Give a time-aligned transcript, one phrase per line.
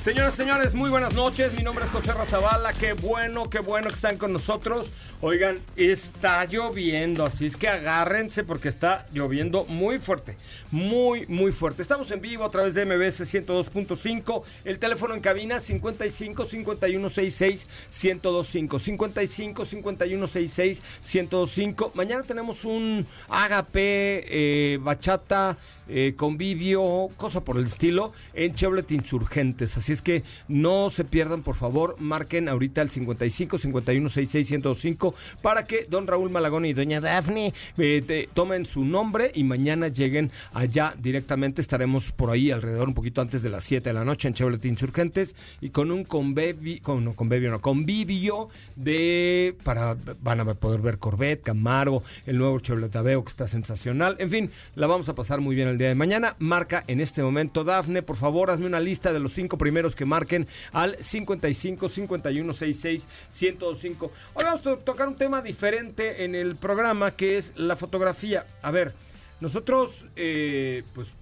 [0.00, 1.52] Señoras y señores, muy buenas noches.
[1.52, 2.72] Mi nombre es José Razabala.
[2.72, 4.86] Qué bueno, qué bueno que están con nosotros.
[5.20, 10.38] Oigan, está lloviendo, así es que agárrense porque está lloviendo muy fuerte,
[10.70, 11.82] muy, muy fuerte.
[11.82, 17.66] Estamos en vivo a través de MBS 102.5, el teléfono en cabina 55 51 66
[17.90, 21.92] 1025, 55 51 66 1025.
[21.94, 25.58] Mañana tenemos un agape, bachata,
[25.90, 29.76] eh, convivio, cosa por el estilo, en Chevrolet Insurgentes.
[29.76, 35.14] Así es que no se pierdan, por favor, marquen ahorita el 55 51 66 1025
[35.42, 39.88] para que don Raúl Malagón y doña Daphne eh, te- tomen su nombre y mañana
[39.88, 41.60] lleguen allá directamente.
[41.60, 44.64] Estaremos por ahí alrededor un poquito antes de las 7 de la noche en Chevrolet
[44.64, 50.80] Insurgentes y con un convivio, con, no, convivio, no, convivio de, para, van a poder
[50.80, 54.16] ver Corvette, Camaro, el nuevo Chevrolet Aveo que está sensacional.
[54.18, 56.36] En fin, la vamos a pasar muy bien el de mañana.
[56.38, 60.04] Marca en este momento, Dafne, por favor, hazme una lista de los cinco primeros que
[60.04, 64.12] marquen al 55 51 66 105.
[64.34, 68.46] Hoy vamos a tocar un tema diferente en el programa que es la fotografía.
[68.62, 68.92] A ver,
[69.40, 71.12] nosotros, eh, pues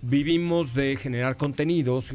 [0.00, 2.12] vivimos de generar contenidos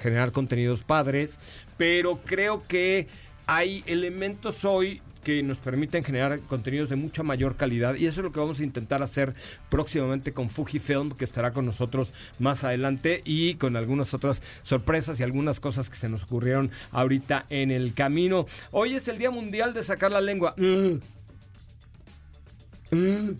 [0.00, 1.38] generar contenidos padres,
[1.76, 3.08] pero creo que
[3.46, 8.24] hay elementos hoy que nos permiten generar contenidos de mucha mayor calidad y eso es
[8.24, 9.34] lo que vamos a intentar hacer
[9.68, 15.24] próximamente con Fujifilm que estará con nosotros más adelante y con algunas otras sorpresas y
[15.24, 18.46] algunas cosas que se nos ocurrieron ahorita en el camino.
[18.70, 20.54] Hoy es el Día Mundial de sacar la lengua.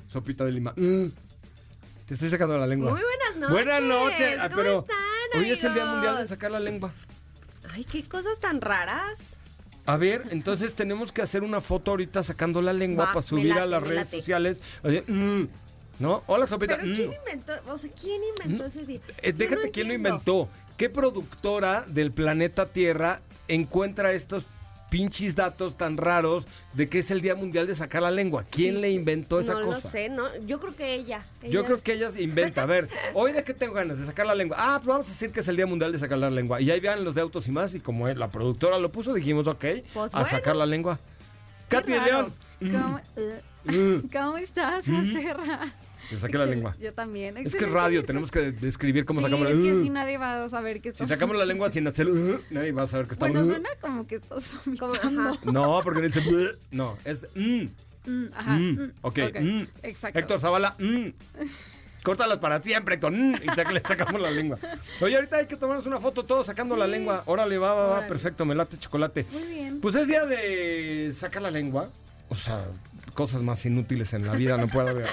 [0.09, 0.75] Sopita de lima.
[2.07, 2.91] Te estoy sacando la lengua.
[2.91, 3.65] Muy buenas noches.
[3.65, 4.39] Buenas noches.
[4.41, 5.87] Ah, ¿Cómo pero están, hoy es el Día?
[5.87, 6.93] Mundial de sacar la lengua.
[7.71, 9.39] Ay, qué cosas tan raras.
[9.87, 13.53] A ver, entonces tenemos que hacer una foto ahorita sacando la lengua Va, para subir
[13.53, 14.19] a las redes late.
[14.19, 14.61] sociales.
[14.83, 15.45] Así, mm,
[15.99, 16.23] ¿No?
[16.27, 16.77] Hola, Sopita.
[16.77, 16.97] Pero mm.
[16.97, 17.53] ¿quién inventó?
[17.69, 19.01] O sea, ¿quién inventó ese día?
[19.23, 20.49] Eh, déjate no quién lo inventó.
[20.77, 24.45] ¿Qué productora del planeta Tierra encuentra estos
[24.91, 28.45] pinches datos tan raros de que es el Día Mundial de sacar la lengua?
[28.51, 29.89] ¿Quién Sí, le inventó esa no cosa?
[29.89, 30.37] lo sé, ¿no?
[30.47, 31.23] Yo creo que ella.
[31.43, 32.63] Yo creo que ella se inventa.
[32.63, 34.57] A ver, hoy de qué tengo ganas de sacar la lengua.
[34.59, 36.61] Ah, pues vamos a decir que es el Día Mundial de sacar la lengua.
[36.61, 37.75] Y ahí vean los de autos y más.
[37.75, 39.65] Y como la productora lo puso, dijimos, ok,
[39.95, 40.25] Pues a bueno.
[40.31, 40.99] sacar la lengua.
[41.69, 42.07] Qué Katy raro.
[42.07, 42.35] León,
[42.83, 43.01] ¿Cómo,
[43.65, 44.09] Mm.
[44.13, 45.61] ¿Cómo estás, Serra?
[46.11, 46.77] te saqué la lengua.
[46.81, 47.37] Yo también.
[47.39, 49.81] Es que es radio, tenemos que describir cómo sí, sacamos la es que lengua.
[49.83, 52.09] así nadie va a saber que Si sacamos la lengua sin hacer,
[52.51, 53.35] nadie va a saber que estamos.
[53.35, 55.23] Bueno, suena como que estás Como, vomitando.
[55.23, 55.39] ajá.
[55.45, 56.23] No, porque dice,
[56.71, 57.27] no, es.
[57.35, 57.67] mm,
[58.07, 58.53] Mm, ajá.
[58.53, 59.63] mm, mm, ok, mm.
[59.83, 60.19] Exacto.
[60.19, 61.09] Héctor Zavala, mm.
[62.03, 63.11] Córtalas para siempre, Héctor.
[63.11, 64.59] mm, y le sacamos la lengua.
[65.01, 67.25] Oye, ahorita hay que tomarnos una foto todos sacando la lengua.
[67.27, 69.27] Órale, va, va, va, perfecto, me late chocolate.
[69.33, 69.81] Muy bien.
[69.81, 71.91] Pues es día de sacar la lengua.
[72.29, 72.65] O sea,
[73.17, 75.09] cosas más inútiles en la vida no puedo ver.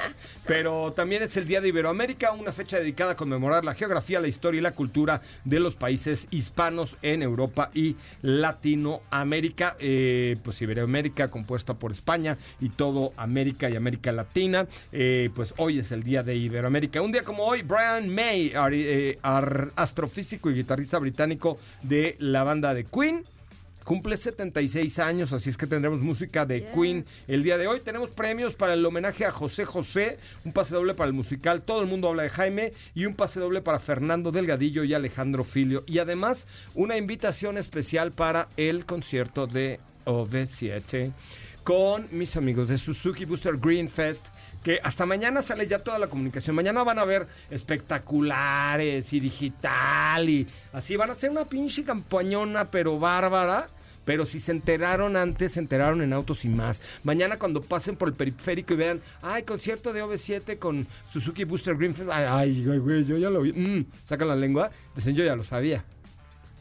[0.46, 4.28] Pero también es el Día de Iberoamérica, una fecha dedicada a conmemorar la geografía, la
[4.28, 9.78] historia y la cultura de los países hispanos en Europa y Latinoamérica.
[9.80, 14.68] Eh, pues Iberoamérica compuesta por España y todo América y América Latina.
[14.92, 17.02] Eh, pues hoy es el Día de Iberoamérica.
[17.02, 19.18] Un día como hoy, Brian May, eh,
[19.76, 23.24] astrofísico y guitarrista británico de la banda de Queen
[23.84, 26.70] cumple 76 años, así es que tendremos música de Yes.
[26.74, 27.80] Queen el día de hoy.
[27.82, 31.82] Tenemos premios para el homenaje a José José, un pase doble para el musical Todo
[31.82, 35.84] el mundo habla de Jaime y un pase doble para Fernando Delgadillo y Alejandro Filio.
[35.88, 41.12] Y además una invitación especial para el concierto de OV7
[41.64, 44.28] con mis amigos de Suzuki Booster Green Fest.
[44.64, 46.56] Que hasta mañana sale ya toda la comunicación.
[46.56, 50.96] Mañana van a ver espectaculares y digital y así.
[50.96, 53.68] Van a ser una pinche campañona, pero bárbara.
[54.06, 56.82] Pero si se enteraron antes, se enteraron en Autos y más.
[57.04, 61.76] Mañana cuando pasen por el periférico y vean, ay, concierto de OV7 con Suzuki Booster
[61.78, 62.10] Green Fest.
[62.12, 63.54] Ay, ay, güey, güey, yo ya lo vi.
[63.54, 64.70] Mm, sacan la lengua.
[64.94, 65.86] Dicen, yo ya lo sabía.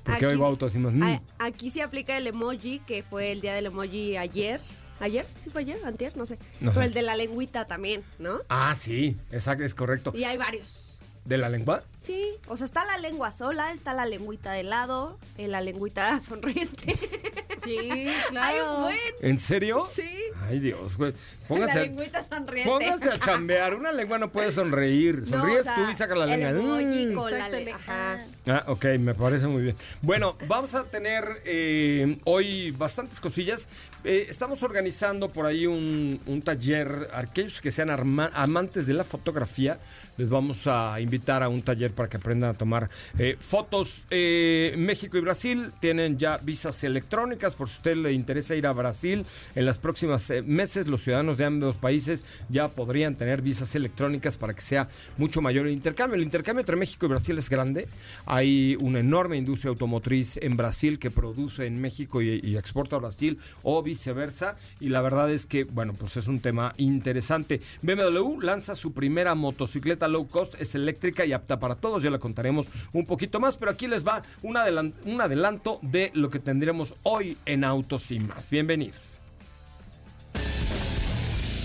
[0.05, 0.93] Porque Aquí- oigo Autos y más.
[0.93, 1.20] Mm.
[1.40, 4.60] Aquí se aplica el emoji, que fue el día del emoji ayer.
[5.00, 5.26] ¿Ayer?
[5.36, 5.78] ¿Sí fue ayer?
[5.84, 6.16] ¿Antier?
[6.16, 6.38] No sé.
[6.60, 8.40] No Pero el de la lengüita también, ¿no?
[8.48, 10.12] Ah, sí, exacto, es correcto.
[10.14, 10.98] Y hay varios.
[11.24, 11.84] ¿De la lengua?
[12.02, 16.19] Sí, o sea, está la lengua sola, está la lengüita de lado, eh, la lengüita
[16.20, 16.99] sonriente.
[17.62, 18.81] Sí, Ay, claro.
[18.81, 18.99] buen.
[19.20, 19.87] ¿En serio?
[19.93, 20.08] Sí.
[20.49, 21.12] Ay, Dios, güey.
[21.12, 22.69] La Pónganse, a- lengüita sonriente.
[22.70, 23.75] pónganse a chambear.
[23.76, 25.19] Una lengua no puede sonreír.
[25.19, 26.81] No, Sonríes o sea, tú y sacas la lengua.
[26.81, 27.14] El Mm.
[27.14, 28.25] con la le- Ajá.
[28.48, 29.76] Ah, ok, me parece muy bien.
[30.00, 33.69] Bueno, vamos a tener eh, hoy bastantes cosillas.
[34.02, 37.10] Eh, estamos organizando por ahí un, un taller.
[37.14, 39.78] Aquellos que sean amantes de la fotografía,
[40.16, 44.02] les vamos a invitar a un taller para que aprendan a tomar eh, fotos.
[44.10, 47.54] Eh, México y Brasil tienen ya visas electrónicas.
[47.54, 49.24] Por si a usted le interesa ir a Brasil,
[49.54, 54.36] en las próximas eh, meses los ciudadanos de ambos países ya podrían tener visas electrónicas
[54.36, 56.16] para que sea mucho mayor el intercambio.
[56.16, 57.88] El intercambio entre México y Brasil es grande.
[58.26, 63.00] Hay una enorme industria automotriz en Brasil que produce en México y, y exporta a
[63.00, 64.56] Brasil o viceversa.
[64.80, 67.60] Y la verdad es que, bueno, pues es un tema interesante.
[67.82, 72.02] BMW lanza su primera motocicleta low cost, es eléctrica y apta para todos.
[72.02, 76.11] Ya la contaremos un poquito más, pero aquí les va un, adelan- un adelanto de
[76.14, 78.49] lo que tendremos hoy en Autos y más.
[78.49, 79.20] Bienvenidos.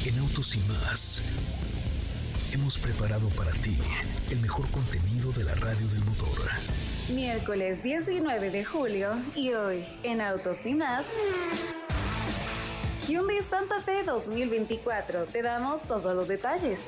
[0.06, 1.22] En Autos y más
[2.54, 3.78] hemos preparado para ti
[4.32, 6.50] el mejor contenido de la radio del motor.
[7.14, 11.06] Miércoles 19 de julio y hoy en Autos y más.
[13.08, 15.26] Hyundai Santa Fe 2024.
[15.26, 16.88] Te damos todos los detalles.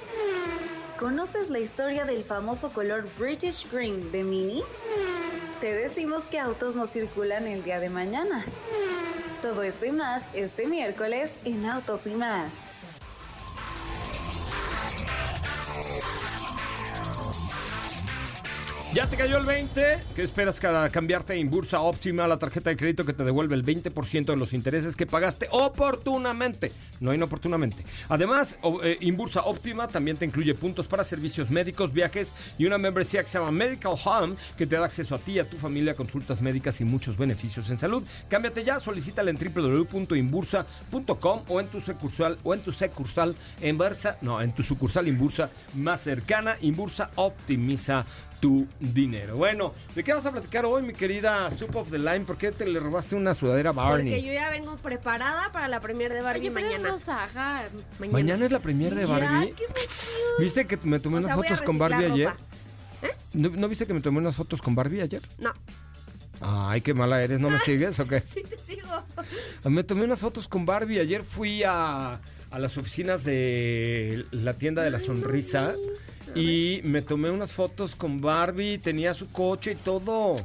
[0.99, 4.63] ¿Conoces la historia del famoso color British Green de Mini?
[5.61, 8.43] Te decimos que autos no circulan el día de mañana.
[9.41, 12.57] Todo esto y más este miércoles en Autos y más.
[18.91, 19.99] ¿Ya te cayó el 20?
[20.15, 23.63] ¿Qué esperas para cambiarte a Inbursa Óptima, la tarjeta de crédito que te devuelve el
[23.63, 26.71] 20% de los intereses que pagaste oportunamente?
[26.99, 27.85] No inoportunamente.
[28.09, 33.21] Además, eh, Inbursa Óptima también te incluye puntos para servicios médicos, viajes y una membresía
[33.21, 35.93] que se llama Medical Home que te da acceso a ti y a tu familia
[35.93, 38.03] consultas médicas y muchos beneficios en salud.
[38.27, 44.17] Cámbiate ya, solicítala en www.inbursa.com o en tu sucursal o en tu sucursal en Versa,
[44.21, 46.55] no, en tu sucursal Inbursa más cercana.
[46.61, 48.03] Inbursa optimiza
[48.39, 49.35] tu dinero.
[49.35, 52.21] Bueno, ¿de qué vas a platicar hoy, mi querida Soup of the Line?
[52.21, 54.11] ¿Por qué te le robaste una sudadera a Barney?
[54.13, 56.95] Porque yo ya vengo preparada para la premier de Barbie Oye, mañana.
[57.07, 57.63] ajá.
[58.11, 59.53] Mañana es la premier de Ya, Barbie.
[59.53, 59.63] qué.
[60.39, 62.29] ¿Viste que me tomé O unas sea, fotos con Barbie ayer?
[63.33, 65.21] ¿No, no viste que me tomé unas fotos con Barbie ayer?
[65.37, 65.53] No,
[66.41, 68.21] Ay, qué mala eres, ¿no me sigues o qué?
[68.33, 68.87] sí te sigo.
[69.65, 70.99] Me tomé unas fotos con Barbie.
[70.99, 72.21] Ayer fui a,
[72.51, 75.73] a las oficinas de la tienda de la sonrisa
[76.35, 78.77] y me tomé unas fotos con Barbie.
[78.77, 80.35] Tenía su coche y todo.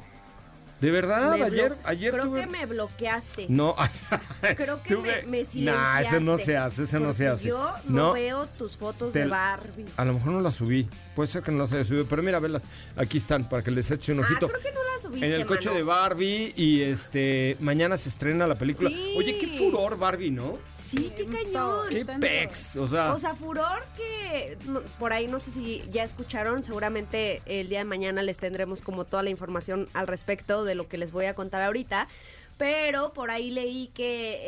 [0.80, 2.40] De verdad, Me ayer, ayer Creo tuve...
[2.40, 3.46] que me bloqueaste.
[3.48, 3.74] No,
[4.56, 6.02] Creo que tuve- me, me Nah, silenciaste.
[6.16, 7.48] eso no se hace, eso no se hace.
[7.48, 9.86] Yo no, veo tus fotos Te- de Barbie.
[9.96, 10.86] A lo mejor no las subí.
[11.14, 12.64] Puede ser que no las haya subido, pero mira, velas.
[12.96, 14.48] Aquí están para que les eche un Ah, ojito.
[14.48, 15.78] creo que no la subiste, en el coche mano.
[15.78, 18.90] de Barbie y este mañana se estrena la película.
[18.90, 19.14] Sí.
[19.16, 20.58] Oye, qué furor Barbie, ¿no?
[20.94, 21.88] Sí, qué cañón.
[21.90, 26.04] Qué pex, o sea, O sea, furor que no- por ahí no sé si ya
[26.04, 30.74] escucharon, seguramente el día de mañana les tendremos como toda la información al respecto de
[30.74, 32.08] lo que les voy a contar ahorita.
[32.56, 34.38] Pero por ahí leí que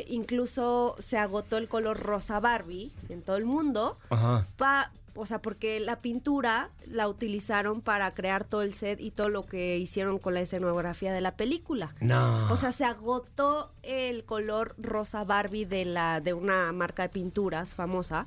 [0.00, 3.98] eh, incluso se agotó el color rosa Barbie en todo el mundo.
[4.10, 4.48] ajá.
[4.56, 9.28] Pa- o sea, porque la pintura la utilizaron para crear todo el set y todo
[9.28, 11.94] lo que hicieron con la escenografía de la película.
[12.00, 12.50] No.
[12.52, 17.74] O sea, se agotó el color rosa Barbie de la de una marca de pinturas
[17.74, 18.26] famosa.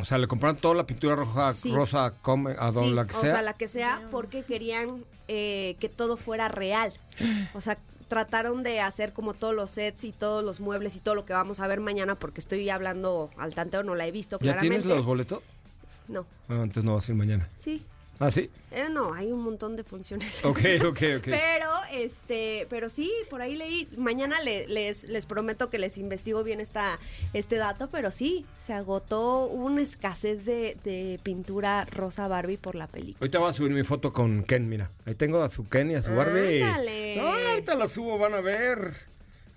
[0.00, 1.74] O sea, le compraron toda la pintura roja, Sí.
[1.74, 3.32] rosa, come, a donde Sí, la que o sea.
[3.32, 6.92] sea, la que sea, porque querían eh, que todo fuera real.
[7.54, 11.14] O sea, trataron de hacer como todos los sets y todos los muebles y todo
[11.14, 14.36] lo que vamos a ver mañana, porque estoy hablando al tanteo, no la he visto
[14.36, 14.76] ¿Ya claramente.
[14.78, 15.42] tienes los boletos?
[16.08, 17.48] No, Ah, antes no vas a ir mañana.
[17.56, 17.84] sí.
[18.20, 18.50] ¿Ah, sí?
[18.72, 20.44] Eh, no, hay un montón de funciones.
[20.44, 21.24] Ok, ok, ok.
[21.26, 23.88] Pero, este, pero sí, por ahí leí.
[23.96, 26.98] Mañana le- les, les prometo que les investigo bien esta,
[27.32, 32.74] este dato, pero sí, se agotó hubo una escasez de, de pintura rosa Barbie por
[32.74, 33.18] la película.
[33.20, 34.90] Ahorita voy a subir mi foto con Ken, mira.
[35.06, 36.60] Ahí tengo a su Ken y a su Barbie.
[36.60, 37.16] Ándale.
[37.18, 38.94] No, ahorita la subo, van a ver.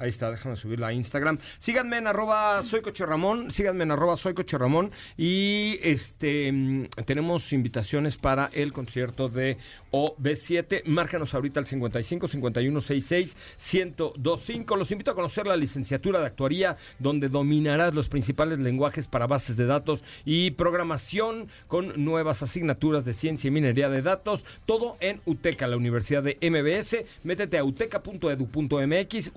[0.02, 1.38] Ahí está, déjame subirla a Instagram.
[1.60, 4.90] Síganme en arroba soy Ramón, síganme en arroba soy Coche Ramón.
[5.16, 9.60] Y este mm, tenemos invitaciones para el concierto de
[9.92, 10.86] OB7.
[10.86, 13.36] Márcanos ahorita al 55 51 66
[13.74, 14.76] 1025.
[14.76, 19.56] Los invito a conocer la licenciatura de actuaría, donde dominarás los principales lenguajes para bases
[19.56, 24.46] de datos y programación con nuevas asignaturas de ciencia y minería de datos.
[24.66, 27.06] Todo en UTECA, la Universidad de MBS.
[27.24, 29.32] Métete a uteca.edu.mx,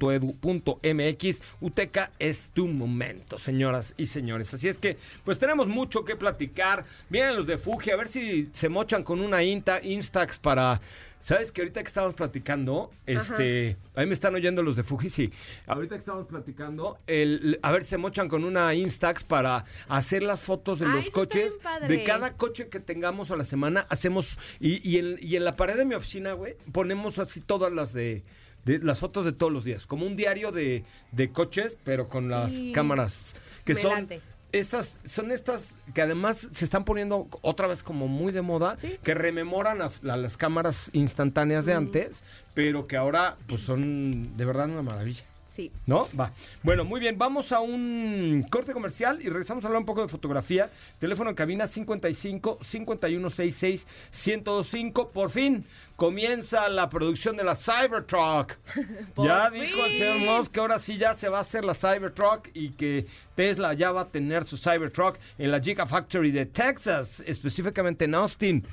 [0.00, 1.42] uteca.edu.mx.
[1.60, 4.52] UTECA es tu momento, señoras y señores.
[4.54, 6.84] Así es que, pues tenemos mucho que platicar.
[7.08, 10.80] Vienen los de Fuji, a ver si se mochan con una Inta, Instax para.
[11.22, 15.30] ¿Sabes que ahorita que estábamos platicando, este, ahí me están oyendo los de Fuji, sí.
[15.66, 20.40] Ahorita que estábamos platicando, el, a ver, se mochan con una Instax para hacer las
[20.40, 24.80] fotos de Ah, los coches, de cada coche que tengamos a la semana, hacemos, y,
[24.88, 28.22] y, en, y en la pared de mi oficina, güey, ponemos así todas las de,
[28.64, 32.28] de- las fotos de todos los días, como un diario de, de coches, pero con
[32.28, 32.72] las Sí.
[32.72, 34.08] cámaras, que son...
[34.52, 38.98] Estas son estas que además se están poniendo otra vez como muy de moda, Sí.
[39.04, 44.44] que rememoran las, la- las cámaras instantáneas de antes, pero que ahora pues son de
[44.44, 45.22] verdad una maravilla.
[45.50, 45.72] Sí.
[45.86, 46.08] ¿No?
[46.18, 46.32] Va.
[46.62, 47.18] Bueno, muy bien.
[47.18, 50.70] Vamos a un corte comercial y regresamos a hablar un poco de fotografía.
[50.98, 55.10] Teléfono en cabina 55 5166 1025.
[55.10, 55.66] Por fin
[55.96, 58.56] comienza la producción de la Cybertruck.
[59.16, 62.48] Ya dijo el señor Musk que ahora sí ya se va a hacer la Cybertruck
[62.54, 68.06] y que Tesla ya va a tener su Cybertruck en la Gigafactory de Texas, específicamente
[68.06, 68.66] en Austin.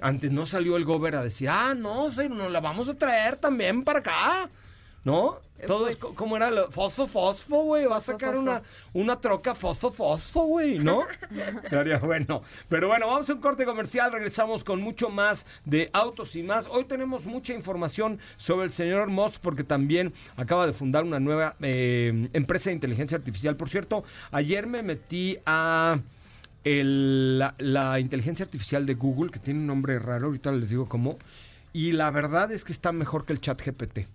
[0.00, 3.82] Antes no salió el gober a decir, ah, no, nos la vamos a traer también
[3.82, 4.50] para acá.
[5.02, 5.38] ¿No?
[5.66, 7.86] Todo es pues- co- como era lo, fosfo, fosfo, güey.
[7.86, 8.42] Va a sacar fosfo.
[8.42, 8.62] una,
[8.94, 11.04] una troca fosfo, fosfo, güey, ¿no?
[11.64, 12.42] Estaría bueno.
[12.68, 14.10] Pero bueno, vamos a un corte comercial.
[14.12, 16.66] Regresamos con mucho más de autos y más.
[16.66, 21.56] Hoy tenemos mucha información sobre el señor Musk porque también acaba de fundar una nueva
[21.60, 23.56] eh, empresa de inteligencia artificial.
[23.56, 25.98] Por cierto, ayer me metí a
[26.64, 30.88] el- la, la inteligencia artificial de Google, que tiene un nombre raro, ahorita les digo
[30.88, 31.18] cómo.
[31.72, 34.06] Y la verdad es que está mejor que el chat GPT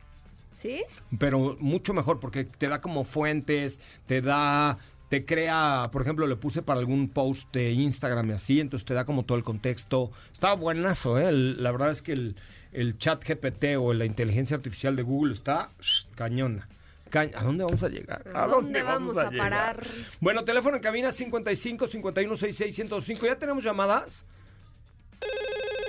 [0.56, 0.84] ¿Sí?
[1.20, 4.78] pero mucho mejor porque te da como fuentes, te da,
[5.10, 8.94] te crea, por ejemplo, le puse para algún post de Instagram y así, entonces te
[8.94, 10.12] da como todo el contexto.
[10.32, 11.28] Está buenazo, ¿eh?
[11.28, 12.36] El- la verdad es que el,
[12.72, 15.70] el chat GPT o la inteligencia artificial de Google está
[16.16, 16.68] cañona.
[17.10, 18.24] Ca- ¿A dónde vamos a llegar?
[18.34, 19.50] ¿A dónde vamos a llegar?
[19.52, 19.84] parar?
[20.22, 23.26] Bueno, teléfono en cabina 55 51 66 105.
[23.28, 24.26] ¿Ya tenemos llamadas?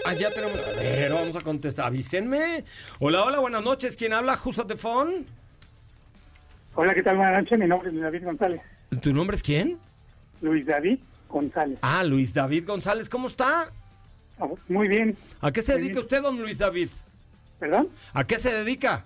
[0.08, 0.56] Ah, ya tenemos.
[0.60, 1.86] A ver, vamos a contestar.
[1.86, 2.62] Avísenme.
[3.00, 3.96] Hola, hola, buenas noches.
[3.96, 4.38] ¿Quién habla?
[4.44, 5.26] Who's at the phone?
[6.76, 7.16] Hola, ¿qué tal?
[7.16, 7.58] Buenas noches.
[7.58, 8.60] Mi nombre es Luis David González.
[9.02, 9.80] ¿Tu nombre es quién?
[10.42, 11.80] Luis David González.
[11.82, 13.08] Ah, Luis David González.
[13.08, 13.72] ¿Cómo está?
[14.38, 15.16] Ah, Muy bien.
[15.40, 16.04] ¿A qué se Muy dedica bien.
[16.04, 16.88] usted, don Luis David?
[17.58, 17.88] ¿Perdón?
[18.12, 19.04] ¿A qué se dedica?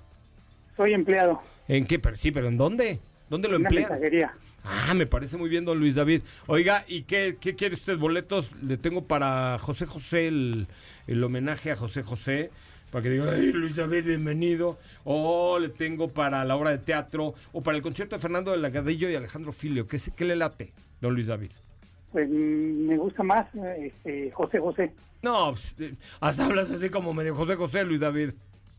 [0.76, 1.98] Soy empleado ¿En qué?
[1.98, 2.98] Pero, sí, pero ¿en dónde?
[3.30, 3.88] ¿Dónde lo en una emplea?
[3.88, 4.34] mensajería.
[4.64, 6.20] Ah, me parece muy bien, don Luis David.
[6.46, 7.96] Oiga, ¿y qué, qué quiere usted?
[7.96, 8.52] ¿Boletos?
[8.62, 10.66] Le tengo para José José, el,
[11.06, 12.50] el homenaje a José José,
[12.90, 14.78] para que diga, ay, Luis David, bienvenido.
[15.04, 18.58] O le tengo para la obra de teatro, o para el concierto de Fernando de
[18.58, 19.86] Lagadillo y Alejandro Filio.
[19.86, 21.52] ¿Qué, qué le late, don Luis David?
[22.12, 23.46] Pues mm, me gusta más
[23.78, 24.92] este, José José.
[25.22, 28.32] No, pues, eh, hasta hablas así como medio José José, Luis David.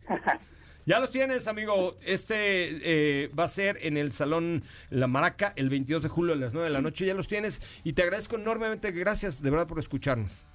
[0.84, 1.96] Ya los tienes, amigo.
[2.04, 6.36] Este eh, va a ser en el Salón La Maraca el 22 de julio a
[6.36, 7.06] las 9 de la noche.
[7.06, 8.92] Ya los tienes y te agradezco enormemente.
[8.92, 10.46] Gracias de verdad por escucharnos.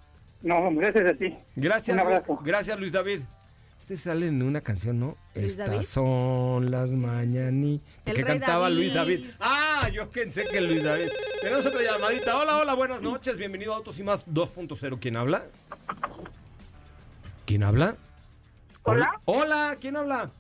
[0.47, 1.37] No, gracias a ti.
[1.57, 2.39] Gracias, Un abrazo.
[2.45, 3.21] gracias Luis David.
[3.81, 5.17] Este sale en una canción, ¿no?
[5.35, 5.83] ¿Luis Estas David?
[5.85, 8.15] son las mañanitas.
[8.15, 8.77] Que cantaba David.
[8.77, 9.31] Luis David.
[9.41, 11.09] Ah, yo pensé que Luis David.
[11.43, 12.37] Tenemos otra llamadita.
[12.37, 13.37] Hola, hola, buenas noches.
[13.37, 14.99] Bienvenido a Autos y Más 2.0.
[15.01, 15.47] ¿Quién habla?
[17.45, 17.97] ¿Quién habla?
[18.85, 19.21] Hola.
[19.25, 20.31] Hola, ¿quién habla?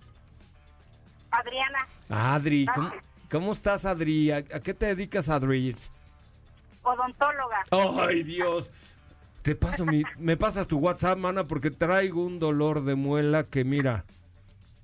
[1.32, 2.92] Adriana, Adri, ¿cómo,
[3.28, 4.30] cómo estás, Adri?
[4.30, 5.75] ¿A, a qué te dedicas, Adri?
[6.84, 7.64] odontóloga.
[8.06, 8.70] Ay, Dios.
[9.47, 13.62] Te paso mi, me pasas tu WhatsApp, mana, porque traigo un dolor de muela que
[13.62, 14.03] mira.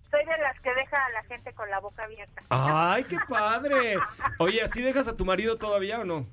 [0.08, 2.42] Soy de las que deja a la gente con la boca abierta.
[2.48, 3.96] Ay, qué padre.
[4.38, 6.28] Oye, ¿así dejas a tu marido todavía o no?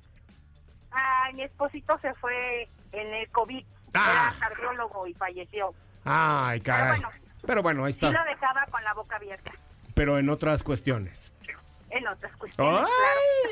[0.91, 3.65] Ay, mi esposito se fue en el COVID.
[3.95, 4.31] Ah.
[4.37, 5.73] Era cardiólogo y falleció.
[6.05, 7.01] Ay, caray.
[7.01, 7.11] Pero
[7.47, 8.23] Pero bueno, ahí Sí lo está.
[8.25, 9.51] dejaba con la boca abierta.
[9.95, 11.33] Pero en otras cuestiones.
[11.91, 12.89] En otras cuestiones, claro.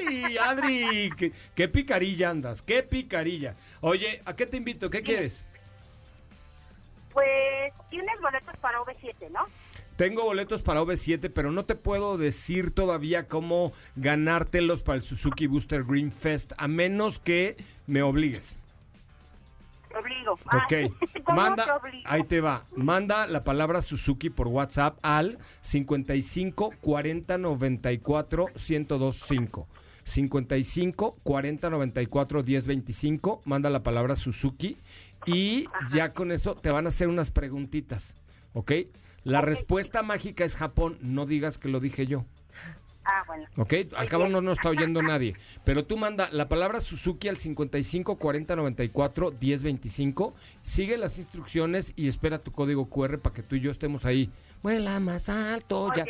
[0.07, 1.09] ¡Ay, Adri!
[1.17, 2.61] ¿Qué, qué picarilla andas?
[2.61, 3.55] ¡Qué picarilla!
[3.81, 4.89] Oye, ¿a qué te invito?
[4.89, 5.47] ¿Qué quieres?
[7.13, 9.47] Pues tienes boletos para V7, ¿no?
[9.97, 15.47] Tengo boletos para OV7, pero no te puedo decir todavía cómo ganártelos para el Suzuki
[15.47, 18.59] Booster Green Fest, a menos que me obligues.
[20.35, 20.65] Te obligo.
[20.65, 22.03] Ok, Ay, ¿cómo te manda, obligo?
[22.05, 29.67] ahí te va, manda la palabra Suzuki por WhatsApp al 55 40 94 1025.
[30.03, 34.77] 55 40 94 10 25, manda la palabra Suzuki
[35.25, 38.15] y ya con eso te van a hacer unas preguntitas,
[38.53, 38.71] ¿ok?
[39.25, 42.23] La respuesta mágica es Japón, no digas que lo dije yo.
[43.09, 43.45] Ah, bueno.
[43.55, 43.73] ¿Ok?
[43.95, 45.33] Al cabo no nos está oyendo nadie.
[45.63, 50.35] Pero tú manda la palabra Suzuki al 55 40 94 10 25.
[50.61, 54.29] Sigue las instrucciones y espera tu código QR para que tú y yo estemos ahí.
[54.61, 56.05] Vuela más alto ya.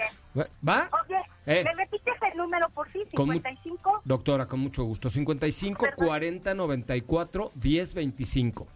[0.67, 0.89] ¿Va?
[1.05, 1.63] Oye, Eh.
[1.63, 2.99] ¿me repites el número por sí?
[3.15, 4.01] Con mu- 55.
[4.03, 5.09] Doctora, con mucho gusto.
[5.09, 8.67] 55 40 94 10 25.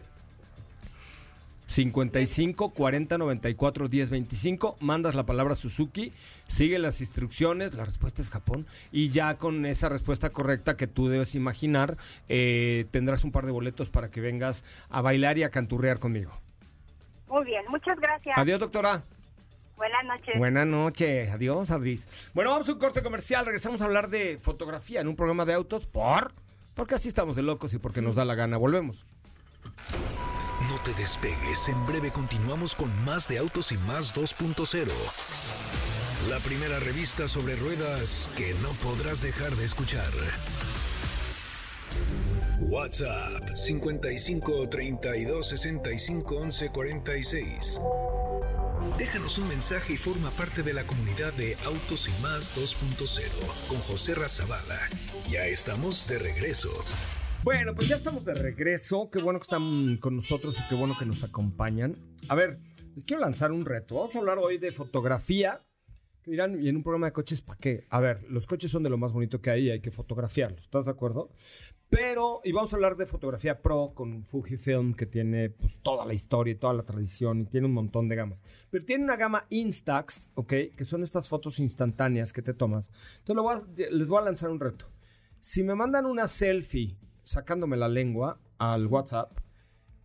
[1.72, 4.76] 55 40 94 10 25.
[4.82, 6.12] Mandas la palabra Suzuki,
[6.48, 8.68] sigue las instrucciones, la respuesta es Japón.
[8.92, 11.96] Y ya con esa respuesta correcta que tú debes imaginar,
[12.28, 16.34] eh, tendrás un par de boletos para que vengas a bailar y a canturrear conmigo.
[17.30, 18.38] Muy bien, muchas gracias.
[18.38, 19.04] Adiós, doctora.
[19.78, 20.38] Buenas noches.
[20.38, 21.32] Buenas noches.
[21.32, 22.32] Adiós, Adris.
[22.34, 23.46] Bueno, vamos a un corte comercial.
[23.46, 25.88] Regresamos a hablar de fotografía en un programa de autos.
[25.88, 26.34] ¿Por?
[26.76, 28.58] Porque así estamos de locos y porque nos da la gana.
[28.58, 29.06] Volvemos.
[30.70, 34.92] No te despegues, en breve continuamos con más de Autos y Más 2.0.
[36.30, 40.12] La primera revista sobre ruedas que no podrás dejar de escuchar.
[42.60, 47.82] WhatsApp 55 32 65 11 46.
[48.98, 53.24] Déjanos un mensaje y forma parte de la comunidad de Autos y Más 2.0
[53.68, 54.80] con José Razabala.
[55.30, 56.72] Ya estamos de regreso.
[57.44, 59.10] Bueno, pues ya estamos de regreso.
[59.10, 61.96] Qué bueno que están con nosotros y qué bueno que nos acompañan.
[62.28, 62.60] A ver,
[62.94, 63.96] les quiero lanzar un reto.
[63.96, 65.64] Vamos a hablar hoy de fotografía.
[66.22, 67.88] Que dirán, y en un programa de coches, ¿para qué?
[67.90, 70.62] A ver, los coches son de lo más bonito que hay y hay que fotografiarlos.
[70.62, 71.32] ¿Estás de acuerdo?
[71.90, 76.14] Pero, y vamos a hablar de fotografía pro con Fujifilm, que tiene pues, toda la
[76.14, 78.44] historia y toda la tradición y tiene un montón de gamas.
[78.70, 80.54] Pero tiene una gama Instax, ¿ok?
[80.78, 82.92] Que son estas fotos instantáneas que te tomas.
[83.18, 84.86] Entonces lo les voy a lanzar un reto.
[85.40, 89.32] Si me mandan una selfie sacándome la lengua al WhatsApp,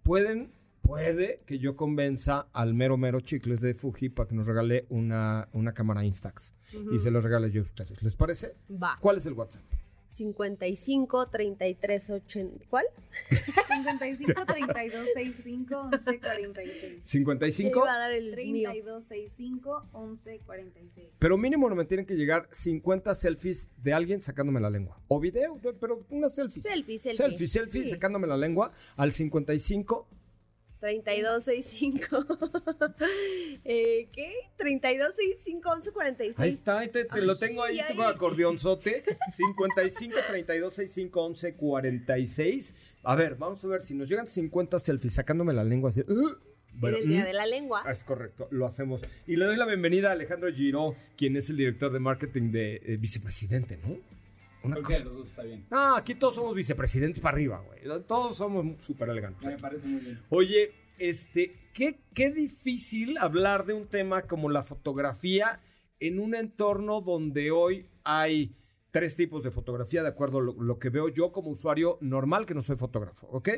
[0.03, 0.53] pueden,
[0.83, 5.49] puede que yo convenza al mero mero chicles de Fuji para que nos regale una,
[5.53, 6.55] una cámara Instax.
[6.93, 8.03] Y se los regale yo a ustedes.
[8.03, 8.57] ¿Les parece?
[8.71, 8.97] Va.
[9.01, 9.63] ¿Cuál es el WhatsApp?
[10.17, 12.65] 55 33 80.
[12.71, 12.85] ¿Cuál?
[13.69, 17.01] 55 32 65 11 46.
[17.03, 17.79] 55.
[17.79, 18.71] Iba a dar el mío.
[18.71, 21.07] 32 65 11 46.
[21.19, 24.99] Pero mínimo no me tienen que llegar 50 selfies de alguien sacándome la lengua.
[25.09, 26.63] O video, pero una selfie.
[26.63, 27.17] Selfie, selfie.
[27.17, 27.91] Selfie, selfie, Sí.
[27.91, 30.09] sacándome la lengua al 55.
[30.81, 32.27] 32 65.
[33.65, 34.33] eh, ¿Qué?
[34.57, 36.39] 32 65 11 46.
[36.39, 38.15] Ahí está, ahí te, te lo tengo ahí, Ay, tengo ay.
[38.15, 39.03] acordeonzote.
[39.31, 42.75] 55 32 65 11 46.
[43.03, 46.01] A ver, vamos a ver si nos llegan 50 selfies sacándome la lengua así.
[46.01, 46.37] "Uh".
[46.79, 47.85] Bueno, en el día mm, de la lengua.
[47.91, 49.01] Es correcto, lo hacemos.
[49.27, 52.77] Y le doy la bienvenida a Alejandro Giró, quien es el director de marketing de
[52.85, 53.97] eh, vicepresidente, ¿no?
[54.67, 55.05] Una Cualquiera cosa.
[55.05, 55.67] de los dos está bien.
[55.71, 58.03] No, aquí todos somos vicepresidentes para arriba, güey.
[58.07, 59.47] Todos somos súper elegantes.
[59.47, 59.63] Me aquí.
[59.63, 60.21] parece muy bien.
[60.29, 65.61] Oye, este, qué, qué difícil hablar de un tema como la fotografía
[66.01, 68.55] en un entorno donde hoy hay
[68.91, 72.47] tres tipos de fotografía, de acuerdo a lo, lo que veo yo como usuario normal,
[72.47, 73.51] que no soy fotógrafo, ¿ok?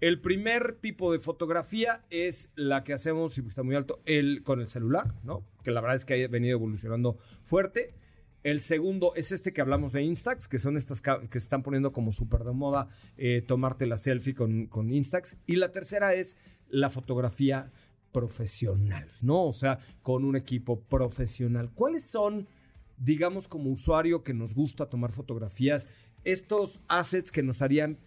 [0.00, 4.60] El primer tipo de fotografía es la que hacemos, y está muy alto, el, con
[4.60, 5.46] el celular, ¿no?
[5.64, 7.94] Que la verdad es que ha venido evolucionando fuerte.
[8.46, 12.12] El segundo es este que hablamos de Instax, que son estas que están poniendo como
[12.12, 15.36] súper de moda, eh, tomarte la selfie con, con Instax.
[15.48, 16.36] Y la tercera es
[16.68, 17.72] la fotografía
[18.12, 19.42] profesional, ¿no?
[19.42, 21.72] O sea, con un equipo profesional.
[21.74, 22.46] ¿Cuáles son,
[22.98, 25.88] digamos, como usuario que nos gusta tomar fotografías,
[26.22, 27.98] estos assets que nos harían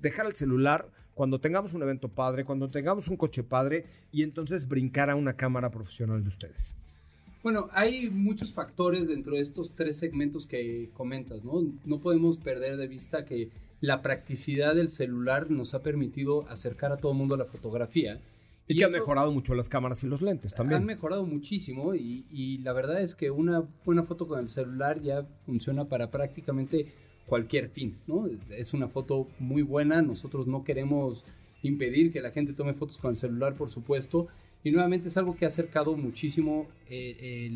[0.00, 4.66] dejar el celular cuando tengamos un evento padre, cuando tengamos un coche padre y entonces
[4.66, 6.74] brincar a una cámara profesional de ustedes?
[7.44, 11.62] Bueno, hay muchos factores dentro de estos tres segmentos que comentas, ¿no?
[11.84, 13.50] No podemos perder de vista que
[13.82, 18.18] la practicidad del celular nos ha permitido acercar a todo el mundo a la fotografía.
[18.66, 20.80] Y, que han mejorado mucho las cámaras y los lentes también.
[20.80, 25.02] Han mejorado muchísimo y, y la verdad es que una buena foto con el celular
[25.02, 26.94] ya funciona para prácticamente
[27.26, 28.26] cualquier fin, ¿no?
[28.48, 31.26] Es una foto muy buena, nosotros no queremos
[31.62, 34.28] impedir que la gente tome fotos con el celular, por supuesto,
[34.64, 37.46] y nuevamente es algo que ha acercado muchísimo eh,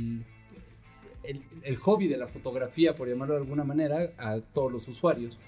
[1.24, 5.38] el, el- hobby de la fotografía, por llamarlo de alguna manera, a todos los usuarios.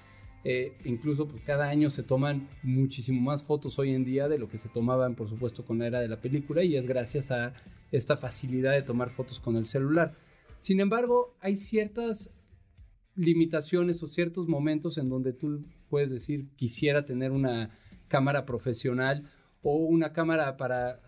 [0.42, 4.49] Eh, incluso pues, cada año se toman muchísimo más fotos hoy en día de lo
[4.49, 7.53] que se tomaban, por supuesto, con la era de la película y es gracias a
[7.92, 10.14] esta facilidad de tomar fotos con el celular.
[10.57, 12.31] Sin embargo, hay ciertas
[13.16, 17.70] limitaciones o ciertos momentos en donde tú puedes decir quisiera tener una
[18.09, 19.29] cámara profesional
[19.62, 21.01] o una cámara para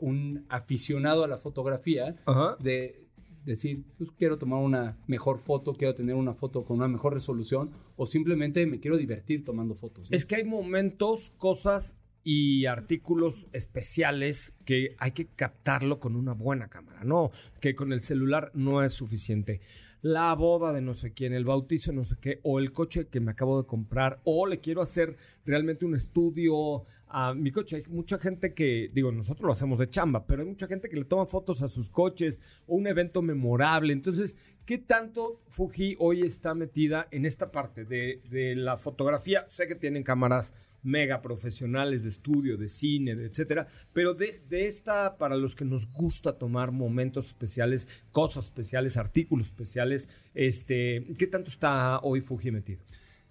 [0.00, 2.16] un aficionado a la fotografía
[2.60, 3.06] de
[3.44, 7.70] decir, pues quiero tomar una mejor foto, quiero tener una foto con una mejor resolución
[7.96, 10.08] o simplemente me quiero divertir tomando fotos.
[10.10, 16.68] Es que hay momentos, cosas y artículos especiales que hay que captarlo con una buena
[16.68, 19.60] cámara, no, que con el celular no es suficiente.
[20.02, 23.08] La boda de no sé quién, el bautizo de no sé qué, o el coche
[23.08, 27.76] que me acabo de comprar, o le quiero hacer realmente un estudio a mi coche.
[27.76, 30.96] Hay mucha gente que, digo, nosotros lo hacemos de chamba, pero hay mucha gente que
[30.96, 33.92] le toma fotos a sus coches o un evento memorable.
[33.92, 39.46] Entonces, ¿qué tanto Fuji hoy está metida en esta parte de, de la fotografía?
[39.50, 44.66] Sé que tienen cámaras mega profesionales de estudio, de cine, de etcétera, pero de, de,
[44.66, 51.26] esta, para los que nos gusta tomar momentos especiales, cosas especiales, artículos especiales, este, ¿qué
[51.26, 52.80] tanto está hoy Fuji metido?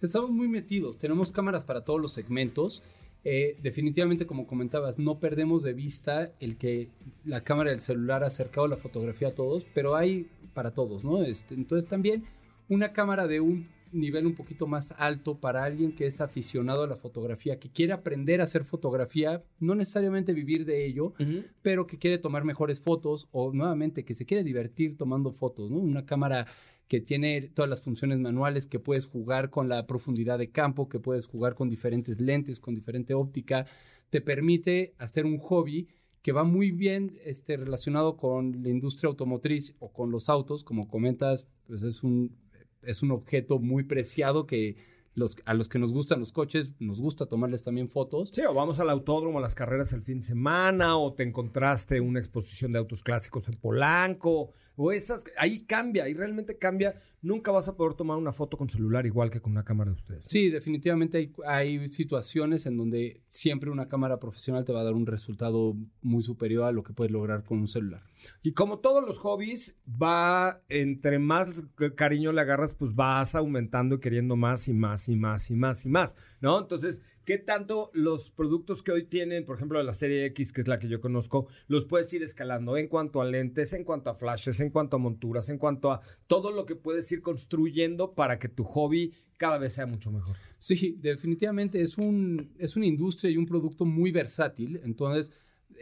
[0.02, 2.82] Estamos muy metidos, tenemos cámaras para todos los segmentos.
[3.26, 6.88] Eh, definitivamente, como comentabas, no perdemos de vista el que
[7.26, 11.22] la cámara del celular ha acercado la fotografía a todos, pero hay para todos, ¿no?
[11.22, 12.24] Este, entonces también
[12.70, 16.88] una cámara de un nivel un poquito más alto para alguien que es aficionado a
[16.88, 21.14] la fotografía, que quiere aprender a hacer fotografía, no necesariamente vivir de ello,
[21.62, 25.78] pero que quiere tomar mejores fotos o nuevamente que se quiere divertir tomando fotos, ¿no?
[25.78, 26.48] Una cámara
[26.88, 31.00] que tiene todas las funciones manuales, que puedes jugar con la profundidad de campo, que
[31.00, 33.68] puedes jugar con diferentes lentes, con diferente óptica,
[34.10, 35.88] te permite hacer un hobby
[36.24, 40.88] que va muy bien este, relacionado con la industria automotriz o con los autos, como
[40.88, 42.36] comentas, pues es un,
[42.84, 44.76] es un objeto muy preciado que
[45.16, 48.32] los, a los que nos gustan los coches, nos gusta tomarles también fotos.
[48.34, 52.00] Sí, o vamos al autódromo a las carreras el fin de semana, o te encontraste
[52.00, 57.02] una exposición de autos clásicos en Polanco, o esas, ahí cambia, ahí realmente cambia.
[57.22, 59.96] Nunca vas a poder tomar una foto con celular igual que con una cámara de
[59.96, 60.24] ustedes.
[60.24, 64.94] Sí, definitivamente hay, hay situaciones en donde siempre una cámara profesional te va a dar
[64.94, 68.04] un resultado muy superior a lo que puedes lograr con un celular.
[68.42, 71.50] Y como todos los hobbies, va, entre más
[71.98, 75.86] cariño le agarras, pues vas aumentando y queriendo más y más y más y más
[75.86, 76.58] y más, ¿no?
[76.58, 80.68] Entonces, ¿Qué tanto los productos que hoy tienen, por ejemplo, la serie X, que es
[80.68, 84.16] la que yo conozco, los puedes ir escalando en cuanto a lentes, en cuanto a
[84.16, 88.40] flashes, en cuanto a monturas, en cuanto a todo lo que puedes ir construyendo para
[88.40, 90.38] que tu hobby cada vez sea mucho mejor?
[90.58, 94.82] Sí, definitivamente es, un, es una industria y un producto muy versátil.
[94.84, 95.32] Entonces,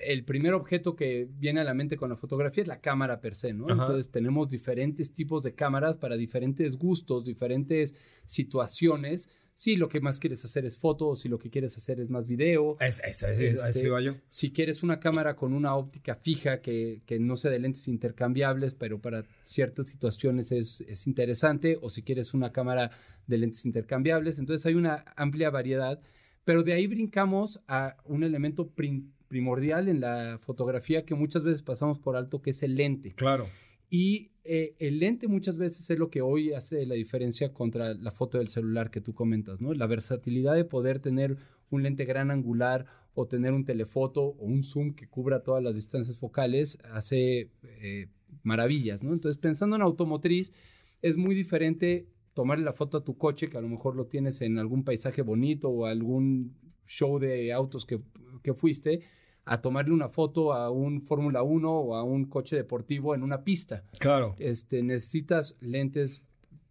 [0.03, 3.35] el primer objeto que viene a la mente con la fotografía es la cámara per
[3.35, 3.69] se, ¿no?
[3.69, 10.19] Entonces tenemos diferentes tipos de cámaras para diferentes gustos, diferentes situaciones si lo que más
[10.19, 12.77] quieres hacer es fotos, si lo que quieres hacer es más video.
[12.79, 14.13] Es, es, es, este, yo.
[14.29, 18.75] Si quieres una cámara con una óptica fija que, que, no sea de lentes intercambiables,
[18.75, 22.91] pero para ciertas situaciones es, es, interesante, o si quieres una cámara
[23.25, 24.37] de lentes intercambiables.
[24.37, 25.99] Entonces hay una amplia variedad,
[26.45, 28.69] pero de ahí brincamos a un elemento
[29.27, 33.13] primordial en la fotografía que muchas veces pasamos por alto, que es el lente.
[33.15, 33.49] Claro.
[33.89, 38.11] Y eh, el lente muchas veces es lo que hoy hace la diferencia contra la
[38.11, 39.73] foto del celular que tú comentas, ¿no?
[39.73, 41.37] La versatilidad de poder tener
[41.69, 45.75] un lente gran angular o tener un telefoto o un zoom que cubra todas las
[45.75, 48.07] distancias focales hace eh,
[48.43, 49.13] maravillas, ¿no?
[49.13, 50.53] Entonces, pensando en automotriz,
[51.01, 54.41] es muy diferente tomarle la foto a tu coche, que a lo mejor lo tienes
[54.41, 57.99] en algún paisaje bonito o algún show de autos que,
[58.43, 59.01] que fuiste,
[59.47, 63.43] a tomarle una foto a un Fórmula 1 o a un coche deportivo en una
[63.43, 63.83] pista.
[63.99, 64.35] Claro.
[64.39, 66.21] Este, necesitas lentes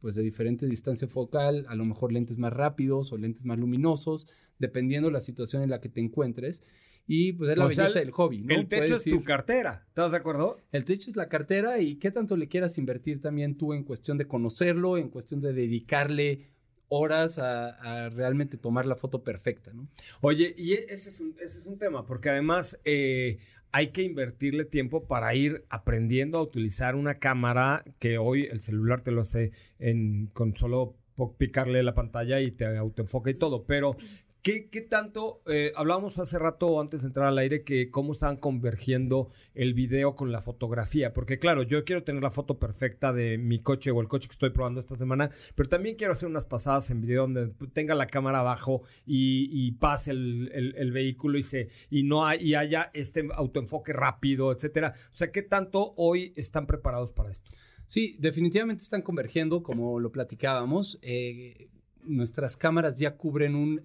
[0.01, 4.29] pues de diferente distancia focal, a lo mejor lentes más rápidos o lentes más luminosos,
[4.59, 6.63] dependiendo la situación en la que te encuentres.
[7.09, 8.55] Y pues es la belleza del hobby, ¿no?
[8.55, 10.59] El techo es tu cartera, ¿estás de acuerdo?
[10.73, 14.19] El techo es la cartera y qué tanto le quieras invertir también tú en cuestión
[14.19, 16.51] de conocerlo, en cuestión de dedicarle
[16.89, 19.89] horas a, realmente tomar la foto perfecta, ¿no?
[20.21, 23.39] Oye, y e, ese es un, ese es un tema, porque además eh,
[23.73, 29.03] hay que invertirle tiempo para ir aprendiendo a utilizar una cámara que hoy el celular
[29.03, 30.97] te lo hace en, con solo
[31.39, 33.97] picarle la pantalla y te autoenfoca y todo, pero
[34.43, 39.29] ¿Qué, tanto, eh, hablábamos hace rato antes de entrar al aire, que cómo estaban convergiendo
[39.55, 41.13] el video con la fotografía?
[41.13, 44.35] Porque claro, yo quiero tener la foto perfecta de mi coche o el coche que
[44.35, 48.07] estoy probando esta semana, pero también quiero hacer unas pasadas en video donde tenga la
[48.07, 54.53] cámara abajo y, pase el, vehículo y, se, y, no y haya este autoenfoque rápido,
[54.53, 54.95] etcétera.
[55.13, 57.51] O sea, ¿qué tanto hoy están preparados para esto?
[57.87, 61.01] Sí, definitivamente están convergiendo, como lo platicábamos.
[61.03, 61.69] Eh,
[62.05, 63.83] nuestras cámaras ya cubren un,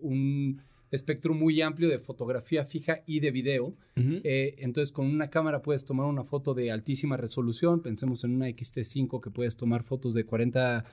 [0.00, 3.74] un espectro muy amplio de fotografía fija y de video.
[3.96, 7.80] Eh, entonces, con una cámara puedes tomar una foto de altísima resolución.
[7.80, 10.84] Pensemos en una XT5 que puedes tomar fotos de 40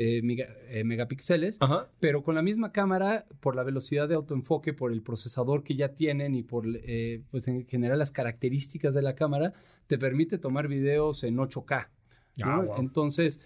[0.00, 1.56] eh, mega- eh, megapíxeles.
[1.58, 1.90] Ajá.
[1.98, 5.88] Pero con la misma cámara, por la velocidad de autoenfoque, por el procesador que ya
[5.94, 9.54] tienen y por, eh, pues en general, las características de la cámara,
[9.88, 11.88] te permite tomar videos en 8K.
[12.38, 12.44] ¿no?
[12.46, 12.76] Ah, wow.
[12.78, 13.40] Entonces,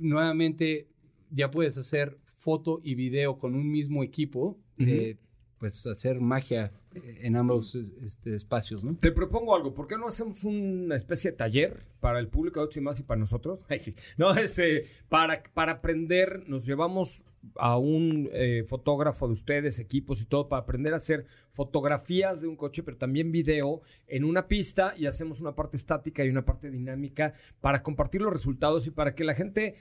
[0.00, 0.88] nuevamente,
[1.30, 5.16] ya puedes hacer foto y video con un mismo equipo, eh,
[5.58, 8.96] pues hacer magia en ambos es- este, espacios, ¿no?
[8.96, 12.64] Te propongo algo, ¿por qué no hacemos una especie de taller para el público de
[12.64, 13.60] Autos y más y para nosotros?
[13.68, 13.94] Ay, sí.
[14.18, 17.24] No, este, para, para aprender, nos llevamos
[17.56, 22.48] a un eh, fotógrafo de ustedes, equipos y todo, para aprender a hacer fotografías de
[22.48, 26.44] un coche, pero también video en una pista y hacemos una parte estática y una
[26.44, 29.76] parte dinámica para compartir los resultados y para que la gente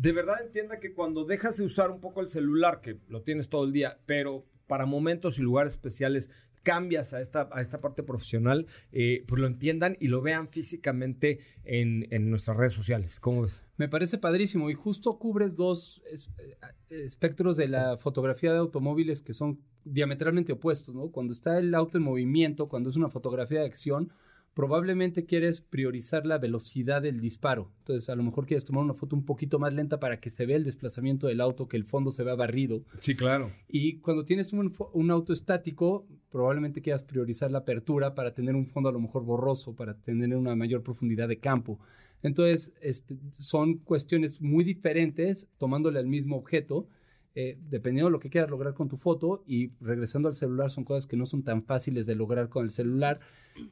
[0.00, 3.50] de verdad entienda que cuando dejas de usar un poco el celular, que lo tienes
[3.50, 6.30] todo el día, pero para momentos y lugares especiales
[6.62, 11.40] cambias a esta, a esta parte profesional, eh, pues lo entiendan y lo vean físicamente
[11.64, 13.20] en, en nuestras redes sociales.
[13.20, 13.66] ¿Cómo ves?
[13.76, 19.34] Me parece padrísimo y justo cubres dos eh, espectros de la fotografía de automóviles que
[19.34, 21.10] son diametralmente opuestos, ¿no?
[21.10, 24.12] Cuando está el auto en movimiento, cuando es una fotografía de acción,
[24.54, 27.70] probablemente quieres priorizar la velocidad del disparo.
[27.78, 30.46] Entonces, a lo mejor quieres tomar una foto un poquito más lenta para que se
[30.46, 32.82] vea el desplazamiento del auto, que el fondo se vea barrido.
[32.98, 33.52] Sí, claro.
[33.68, 38.88] Y cuando tienes un, auto estático, probablemente quieras priorizar la apertura para tener un fondo
[38.88, 41.78] a lo mejor borroso, para tener una mayor profundidad de campo.
[42.22, 46.86] Entonces, este, son cuestiones muy diferentes tomándole al mismo objeto,
[47.34, 50.84] eh, dependiendo de lo que quieras lograr con tu foto y regresando al celular son
[50.84, 53.20] cosas que no son tan fáciles de lograr con el celular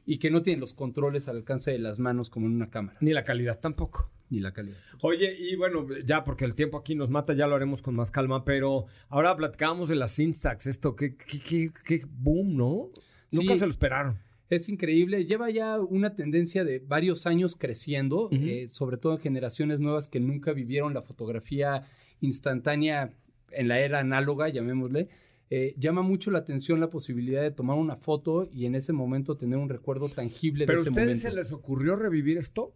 [0.05, 2.97] y que no tienen los controles al alcance de las manos como en una cámara,
[3.01, 4.09] Ni la calidad tampoco.
[4.29, 4.77] ni la calidad.
[5.01, 8.11] Oye, y bueno, ya porque el tiempo aquí nos mata, ya lo haremos con más
[8.11, 12.89] calma, pero ahora platicábamos de las Instax, esto, qué, qué, qué, qué boom, ¿no?
[13.31, 14.19] Nunca se lo esperaron.
[14.49, 19.79] Es increíble, lleva ya una tendencia de varios años creciendo, eh, sobre todo en generaciones
[19.79, 21.83] nuevas que nunca vivieron la fotografía
[22.21, 23.13] instantánea
[23.51, 25.07] en la era análoga, llamémosle.
[25.51, 29.35] Eh, llama mucho la atención la posibilidad de tomar una foto y en ese momento
[29.35, 31.29] tener un recuerdo tangible ¿Pero de a ese ustedes momento.
[31.29, 32.73] se les ocurrió revivir esto?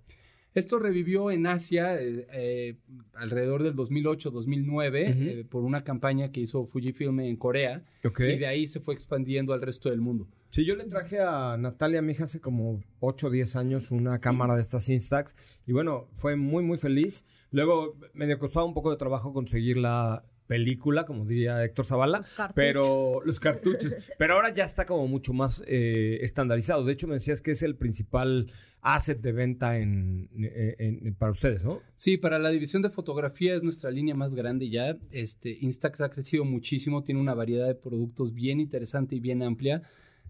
[0.55, 2.75] Esto revivió en Asia eh, eh,
[3.15, 5.23] alrededor del 2008-2009 Ujú.
[5.23, 8.19] eh, por una campaña que hizo Fujifilm en Corea Ok.
[8.21, 10.27] y de ahí se fue expandiendo al resto del mundo.
[10.49, 14.19] Sí, yo le traje a Natalia, mi hija, hace como 8 o 10 años una
[14.19, 17.25] cámara de estas Instax y bueno, fue muy, muy feliz.
[17.51, 22.29] Luego me costaba un poco de trabajo conseguir la película, como diría Héctor Zavala, Los
[22.29, 22.55] cartuchos.
[22.55, 23.93] pero los cartuchos.
[24.17, 26.83] pero ahora ya está como mucho más eh, estandarizado.
[26.83, 28.51] De hecho, me decías que es el principal
[28.81, 31.79] asset de venta en, en- en- para ustedes, ¿no?
[31.95, 34.97] Sí, para la división de fotografía es nuestra línea más grande ya.
[35.11, 39.83] Este, Instax ha crecido muchísimo, tiene una variedad de productos bien interesante y bien amplia,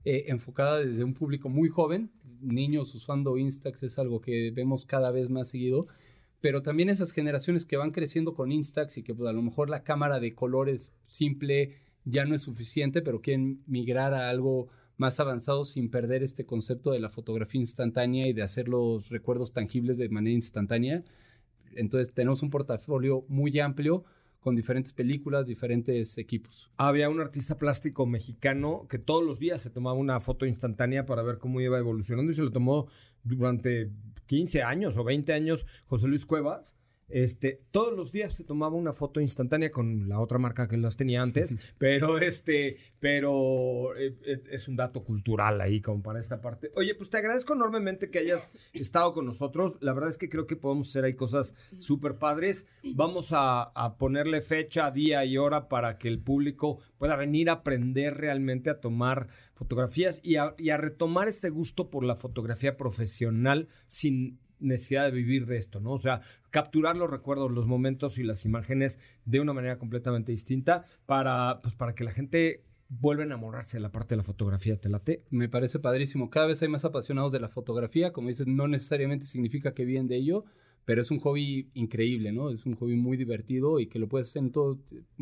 [0.05, 2.11] eh, enfocada desde un público muy joven.
[2.41, 5.87] Niños usando Instax es algo que vemos cada vez más seguido,
[6.43, 9.69] pero también esas generaciones que van creciendo con Instax y que pues, a lo mejor
[9.69, 15.21] la cámara de colores simple ya no es suficiente, pero quieren migrar a algo más
[15.21, 19.97] avanzado sin perder este concepto de la fotografía instantánea y de hacer los recuerdos tangibles
[19.97, 21.05] de manera instantánea.
[21.77, 24.03] Entonces tenemos un portafolio muy amplio
[24.43, 26.69] con diferentes películas, diferentes equipos.
[26.77, 31.23] Había un artista plástico mexicano que todos los días se tomaba una foto instantánea para
[31.23, 32.87] ver cómo iba evolucionando y se lo tomó
[33.23, 33.89] durante
[34.27, 36.75] 15 años o 20 años José Luis Cuevas.
[37.09, 40.97] Este, todos los días se tomaba una foto instantánea con la otra marca que las
[40.97, 46.41] tenía antes, pero este, pero eh, eh, es un dato cultural ahí como para esta
[46.41, 46.71] parte.
[46.75, 49.77] Oye, pues te agradezco enormemente que hayas estado con nosotros.
[49.81, 52.65] La verdad es que creo que podemos hacer ahí cosas súper padres.
[52.95, 57.53] Vamos a, a ponerle fecha, día y hora para que el público pueda venir a
[57.53, 62.77] aprender realmente a tomar fotografías y a, y a retomar este gusto por la fotografía
[62.77, 65.91] profesional sin necesidad de vivir de esto, ¿no?
[65.91, 70.85] O sea, capturar los recuerdos, los momentos y las imágenes de una manera completamente distinta
[71.05, 74.79] para, pues, para que la gente vuelva a enamorarse de la parte de la fotografía.
[74.79, 75.23] ¿Te late?
[75.29, 76.29] Me parece padrísimo.
[76.29, 78.13] Cada vez hay más apasionados de la fotografía.
[78.13, 80.45] Como dices, no necesariamente significa que viven de ello,
[80.85, 82.49] pero es un hobby increíble, ¿no?
[82.49, 84.79] Es un hobby muy divertido y que lo puedes hacer en, todo,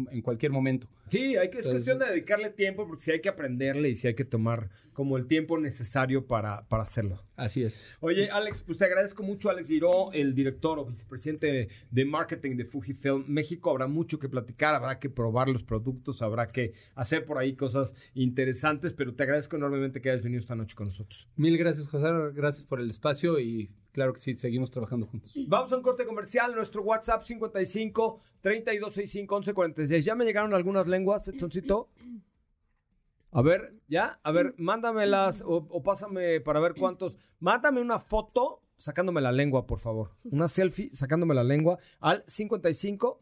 [0.09, 0.87] en cualquier momento.
[1.09, 3.95] Sí, hay que, es Entonces- cuestión de dedicarle tiempo porque sí hay que aprenderle y
[3.95, 7.23] sí hay que tomar como el tiempo necesario para, para hacerlo.
[7.35, 7.81] Así es.
[8.01, 12.65] Oye, Alex, pues te agradezco mucho, Alex Giró, el director o vicepresidente de marketing de
[12.65, 13.71] Fujifilm México.
[13.71, 17.95] Habrá mucho que platicar, habrá que probar los productos, habrá que hacer por ahí cosas
[18.13, 21.27] interesantes, pero te agradezco enormemente que hayas venido esta noche con nosotros.
[21.35, 22.07] Mil gracias, José.
[22.35, 25.33] Gracias por el espacio y claro que sí, seguimos trabajando juntos.
[25.47, 26.55] Vamos a un corte comercial.
[26.55, 30.05] Nuestro WhatsApp 55 3265 1146.
[30.05, 31.89] ¿Ya me llegaron algunas lenguas, Edsoncito?
[33.31, 34.19] A ver, ¿ya?
[34.23, 37.17] A ver, mándamelas o, o pásame para ver cuántos.
[37.39, 40.11] Mándame una foto sacándome la lengua, por favor.
[40.23, 43.21] Una selfie sacándome la lengua al 55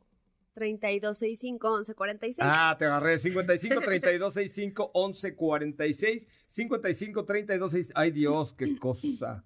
[0.53, 2.37] 3265 1146.
[2.41, 3.17] Ah, te agarré.
[3.17, 6.27] 55 32 65 11 46.
[6.47, 7.91] 55 32 6.
[7.95, 9.45] Ay, Dios, qué cosa.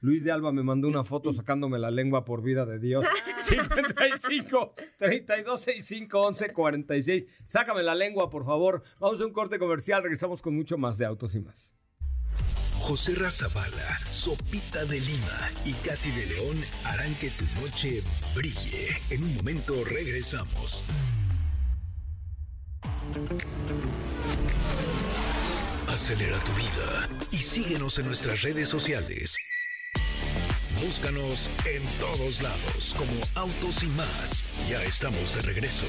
[0.00, 3.04] Luis de Alba me mandó una foto sacándome la lengua por vida de Dios.
[3.40, 7.26] 55 32 65 11 46.
[7.44, 8.82] Sácame la lengua, por favor.
[8.98, 10.02] Vamos a un corte comercial.
[10.02, 11.74] Regresamos con mucho más de autos y más.
[12.78, 18.02] José Razabala, Sopita de Lima y Katy de León harán que tu noche
[18.34, 18.88] brille.
[19.10, 20.82] En un momento regresamos.
[25.88, 29.36] Acelera tu vida y síguenos en nuestras redes sociales.
[30.82, 34.44] Búscanos en todos lados como Autos y más.
[34.66, 35.84] Ya estamos de regreso.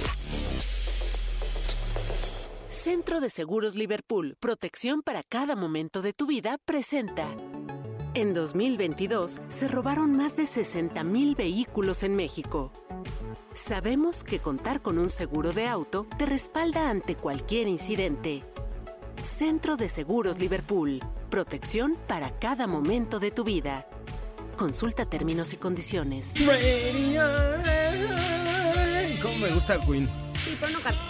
[2.70, 7.26] Centro de Seguros Liverpool, protección para cada momento de tu vida, presenta.
[8.16, 12.74] En 2022 se robaron más de 60.000 vehículos en México.
[13.54, 18.44] Sabemos que contar con un seguro de auto te respalda ante cualquier incidente.
[19.24, 21.00] Centro de Seguros Liverpool,
[21.30, 23.88] protección para cada momento de tu vida.
[24.58, 26.34] Consulta términos y condiciones.
[29.22, 30.10] ¿Cómo me gusta Queen?
[30.44, 31.02] Sí, pero no cantes.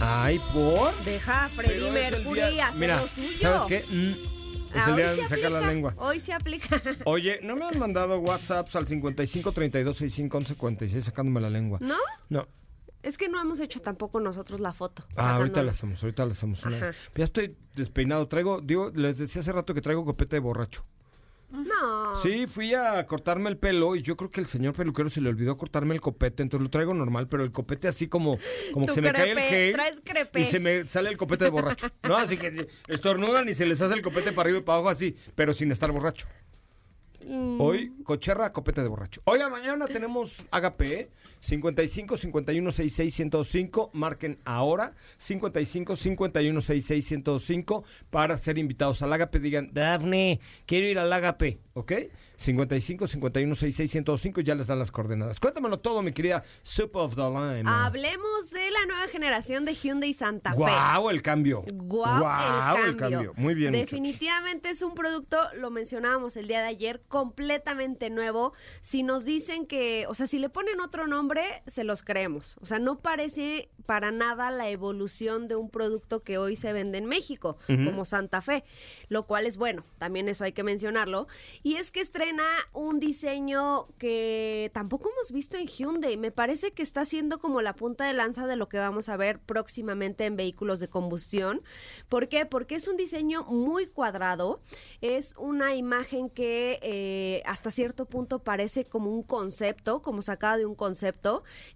[0.00, 0.94] Ay, ¿por?
[1.04, 3.28] Deja a Freddie Pero es el Mercury día- hacer Mira, lo suyo.
[3.40, 3.84] ¿sabes qué?
[3.94, 4.12] Mm,
[4.76, 5.94] es Ah, el día hoy de se sacar la aplica, lengua.
[5.98, 6.82] Hoy se aplica.
[7.04, 11.78] Oye, ¿no me han mandado WhatsApps al 55 32 65 11 46 sacándome la lengua?
[11.82, 11.96] ¿No?
[12.30, 12.48] No.
[13.02, 15.04] Es que no hemos hecho tampoco nosotros la foto.
[15.16, 16.64] Ah, ahorita la hacemos, ahorita la hacemos.
[16.64, 16.90] una- Ajá.
[17.14, 18.26] Ya estoy despeinado.
[18.28, 20.82] Traigo, digo, les decía hace rato que traigo copete de borracho.
[21.52, 22.16] No.
[22.16, 25.28] Sí, fui a cortarme el pelo y yo creo que el señor peluquero se le
[25.28, 28.38] olvidó cortarme el copete, entonces lo traigo normal, pero el copete así como,
[28.72, 30.40] como que se me cae el gel traes crepe.
[30.40, 31.90] y se me sale el copete de borracho.
[32.02, 34.90] No, así que estornudan y se les hace el copete para arriba y para abajo
[34.90, 36.26] así, pero sin estar borracho.
[37.26, 37.60] Mm.
[37.60, 39.20] Hoy, cocherra, copete de borracho.
[39.24, 41.10] Oiga, mañana tenemos Agape,
[41.42, 43.90] 55 51 66 105.
[43.92, 49.40] Marquen ahora, 55 51 66 105 para ser invitados al Agape.
[49.40, 51.92] Digan, Dafne, quiero ir al Agape, ¿ok?
[52.36, 55.40] 55 51 66 105 ya les dan las coordenadas.
[55.40, 57.64] Cuéntamelo todo, mi querida Soup of the Line.
[57.66, 60.56] Hablemos de la nueva generación de Hyundai Santa Fe.
[60.56, 61.62] ¡Guau, el cambio!
[61.72, 63.32] Guau, ¡Guau, el, cambio.
[63.36, 64.00] Muy bien, muchachos.
[64.00, 68.52] Definitivamente es un producto, lo mencionábamos el día de ayer, completamente nuevo.
[68.80, 71.31] Si nos dicen que, o sea, si le ponen otro nombre,
[71.66, 72.56] se los creemos.
[72.60, 76.98] O sea, no parece para nada la evolución de un producto que hoy se vende
[76.98, 78.64] en México, como Santa Fe,
[79.08, 81.26] lo cual es bueno, también eso hay que mencionarlo.
[81.62, 86.16] Y es que estrena un diseño que tampoco hemos visto en Hyundai.
[86.16, 89.16] Me parece que está siendo como la punta de lanza de lo que vamos a
[89.16, 91.62] ver próximamente en vehículos de combustión.
[92.08, 92.46] ¿Por qué?
[92.46, 94.60] Porque es un diseño muy cuadrado,
[95.00, 100.66] es una imagen que eh, hasta cierto punto parece como un concepto, como sacada de
[100.66, 101.21] un concepto.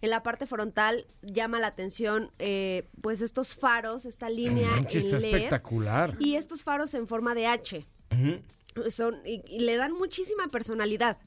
[0.02, 5.18] En la parte frontal llama la atención, eh, pues estos faros, esta línea en está
[5.18, 6.14] LED espectacular.
[6.18, 7.86] y estos faros en forma de H
[8.90, 11.18] son y, y le dan muchísima personalidad.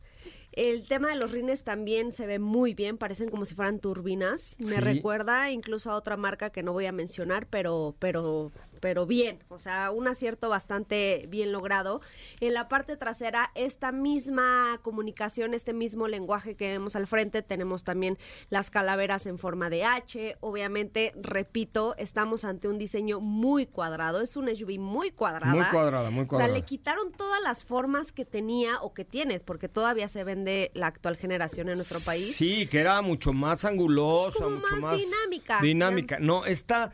[0.52, 4.56] El tema de los rines también se ve muy bien, parecen como si fueran turbinas.
[4.60, 4.76] Me Sí.
[4.82, 9.60] recuerda incluso a otra marca que no voy a mencionar, pero pero pero bien, o
[9.60, 12.02] sea, un acierto bastante bien logrado.
[12.40, 17.84] En la parte trasera esta misma comunicación, este mismo lenguaje que vemos al frente, tenemos
[17.84, 18.18] también
[18.50, 20.38] las calaveras en forma de H.
[20.40, 25.54] Obviamente, repito, estamos ante un diseño muy cuadrado, es un SUV muy cuadrada.
[25.54, 26.54] Muy cuadrada, muy O sea, cuadrada.
[26.54, 30.88] le quitaron todas las formas que tenía o que tiene, porque todavía se vende la
[30.88, 32.36] actual generación en nuestro país.
[32.36, 35.62] Sí, que era mucho más angulosa, mucho más más, dinámica.
[35.62, 36.20] Dinámica.
[36.20, 36.92] No, esta,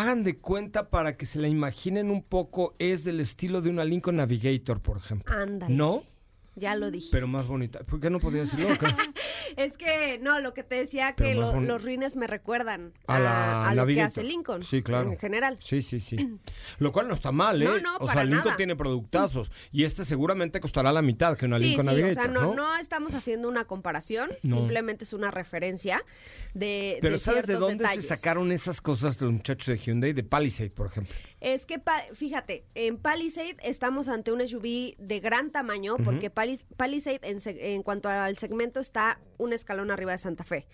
[0.00, 3.84] hagan de cuenta para que se la imaginen un poco, es del estilo de una
[3.84, 5.32] Lincoln Navigator, por ejemplo.
[5.34, 5.74] Ándale.
[5.74, 6.02] ¿No?
[6.54, 7.08] Ya lo dije.
[7.10, 7.80] Pero más bonita.
[7.84, 8.68] ¿Por qué no podía decirlo?
[9.56, 13.68] Es que, no, lo que te decía, que lo- los rines me recuerdan A la
[13.68, 14.62] a lo que hace Lincoln.
[14.62, 15.10] Sí, claro.
[15.12, 15.58] En general.
[15.60, 16.16] Sí, sí, sí.
[16.78, 17.66] Lo cual no está mal, ¿eh?
[17.66, 18.56] No, no, o para sea, Lincoln nada.
[18.56, 19.52] tiene productazos.
[19.70, 22.54] Y este seguramente costará la mitad que una Sí, Lincoln sí, o sea, no, ¿no?
[22.54, 26.02] no estamos haciendo una comparación, simplemente es una referencia
[26.54, 28.06] de, Pero de ¿sabes de dónde detalles.
[28.06, 30.14] se sacaron esas cosas de los muchachos de Hyundai?
[30.14, 31.14] De Palisade, por ejemplo.
[31.42, 31.82] Es que,
[32.14, 37.82] fíjate, en Palisade estamos ante un SUV de gran tamaño, porque Palis- Palisade en, en
[37.82, 40.68] cuanto al segmento está un escalón arriba de Santa Fe.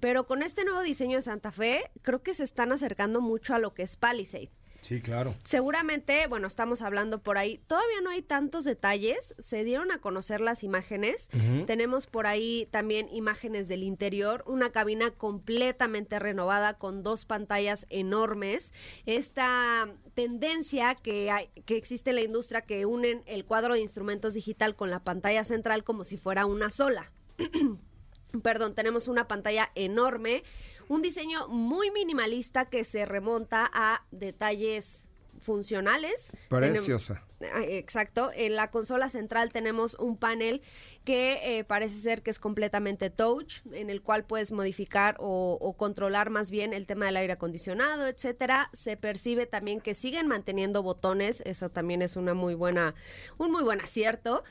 [0.00, 3.58] Pero con este nuevo diseño de Santa Fe, creo que se están acercando mucho a
[3.58, 4.50] lo que es Palisade.
[4.84, 5.34] Sí, claro.
[5.44, 10.42] Seguramente, bueno, estamos hablando por ahí, todavía no hay tantos detalles, se dieron a conocer
[10.42, 11.30] las imágenes,
[11.66, 18.74] tenemos por ahí también imágenes del interior, una cabina completamente renovada con dos pantallas enormes,
[19.06, 24.34] esta tendencia que, hay, que existe en la industria que unen el cuadro de instrumentos
[24.34, 27.10] digital con la pantalla central como si fuera una sola.
[28.42, 30.42] Perdón, tenemos una pantalla enorme,
[30.88, 35.08] un diseño muy minimalista que se remonta a detalles
[35.40, 36.32] funcionales.
[36.48, 37.14] Preciosa.
[37.14, 38.30] Tenem- Ah, Exacto.
[38.34, 40.62] En la consola central tenemos un panel
[41.04, 45.76] que eh, parece ser que es completamente touch, en el cual puedes modificar o, o
[45.76, 48.70] controlar más bien el tema del aire acondicionado, etcétera.
[48.72, 52.94] Se percibe también que siguen manteniendo botones, eso también es una muy buena,
[53.36, 54.42] un muy buen acierto.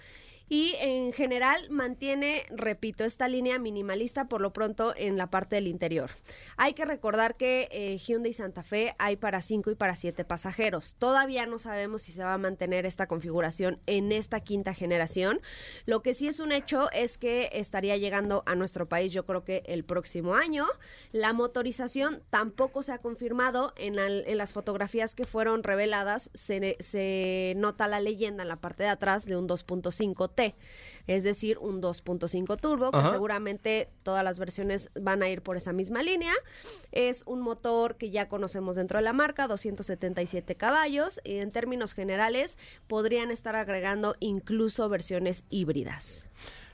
[0.49, 5.67] Y en general mantiene, repito, esta línea minimalista por lo pronto en la parte del
[5.67, 6.11] interior.
[6.57, 10.95] Hay que recordar que eh, Hyundai Santa Fe hay para 5 y para 7 pasajeros.
[10.99, 15.41] Todavía no sabemos si se va a mantener esta configuración en esta quinta generación.
[15.85, 19.43] Lo que sí es un hecho es que estaría llegando a nuestro país yo creo
[19.43, 20.65] que el próximo año.
[21.11, 23.73] La motorización tampoco se ha confirmado.
[23.77, 23.93] En,
[24.37, 29.25] las fotografías que fueron reveladas se, se nota la leyenda en la parte de atrás
[29.25, 29.47] de un
[30.35, 30.53] 2.5T.
[31.05, 33.09] Es decir, un 2.5 turbo, que Ajá.
[33.09, 36.31] seguramente todas las versiones van a ir por esa misma línea.
[36.93, 41.93] Es un motor que ya conocemos dentro de la marca, 277 caballos, y en términos
[41.93, 42.57] generales
[42.87, 46.29] podrían estar agregando incluso versiones híbridas.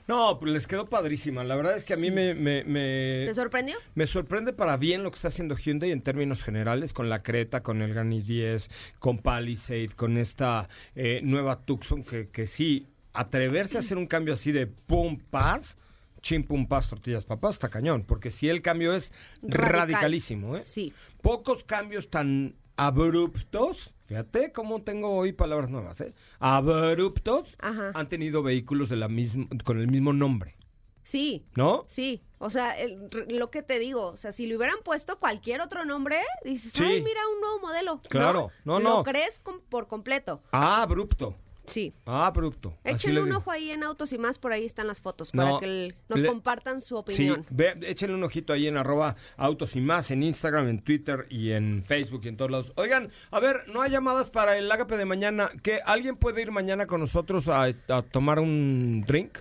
[0.06, 1.42] No, pues les quedó padrísima.
[1.44, 2.10] La verdad es que a mí Sí.
[2.10, 3.76] me, me, me- ¿Te sorprendió?
[3.94, 7.62] me sorprende para bien lo que está haciendo Hyundai en términos generales, con la Creta,
[7.62, 13.76] con el Granny 10, con Palisade, con esta eh, nueva Tucson, que, que sí, atreverse
[13.76, 15.76] a hacer un cambio así de pum, paz,
[16.20, 18.04] chim, pum, paz, tortillas, papás, está cañón.
[18.04, 19.70] Porque si el cambio es Radical.
[19.72, 20.62] radicalísimo, ¿eh?
[20.62, 20.92] Sí.
[21.22, 23.92] Pocos cambios tan abruptos.
[24.06, 26.14] Fíjate cómo tengo hoy palabras nuevas, ¿eh?
[26.40, 27.90] Abruptos Ajá.
[27.94, 30.56] han tenido vehículos de la misma, con el mismo nombre,
[31.04, 31.44] Sí.
[31.56, 31.84] ¿no?
[31.88, 35.60] Sí, o sea, el- lo que te digo, o sea, si le hubieran puesto cualquier
[35.60, 36.82] otro nombre, dices, Sí.
[36.84, 38.00] ay, mira, un nuevo modelo.
[38.08, 39.02] Claro, no, Lo no.
[39.04, 40.42] crees com- por completo.
[40.52, 41.36] Ah, abrupto.
[41.70, 41.94] Sí.
[42.06, 42.76] Ah, abrupto.
[42.84, 45.32] Así Échenle le un ojo ahí en Autos y Más, por ahí están las fotos,
[45.34, 47.46] No, para que el- nos le- compartan su Sí, opinión.
[47.50, 51.52] ve, échenle un ojito ahí en arroba autos y más, en Instagram, en Twitter y
[51.52, 52.72] en Facebook y en todos lados.
[52.76, 55.50] Oigan, a ver, no hay llamadas para el ágape de mañana.
[55.62, 59.38] ¿Que alguien puede ir mañana con nosotros a, a tomar un drink?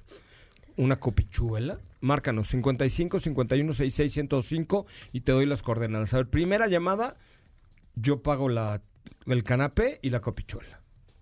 [0.78, 1.80] ¿Una copichuela?
[2.02, 6.14] Márcanos 55 51 66 105 y te doy las coordenadas.
[6.14, 7.18] A ver, primera llamada,
[7.96, 8.82] yo pago la,
[9.26, 10.80] el canapé y la copichuela.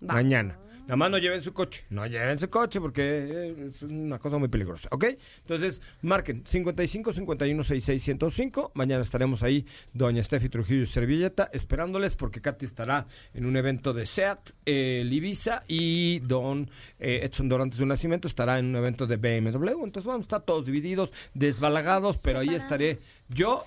[0.08, 0.14] Va.
[0.14, 0.56] Mañana.
[0.88, 1.84] Nada más no lleven su coche.
[1.90, 4.88] No lleven su coche porque eh, es una cosa muy peligrosa.
[4.90, 5.04] ¿Ok?
[5.40, 8.72] Entonces, marquen 55 51 66 105.
[8.74, 13.92] Mañana estaremos ahí, doña Steffi Trujillo y Servilleta, esperándoles porque Katy estará en un evento
[13.92, 18.76] de SEAT, eh, Ibiza y don eh, Edson Dorantes de un Nacimiento estará en un
[18.76, 19.84] evento de BMW.
[19.84, 22.96] Entonces, vamos a estar todos divididos, desbalagados, pero ahí estaré.
[23.28, 23.66] Yo,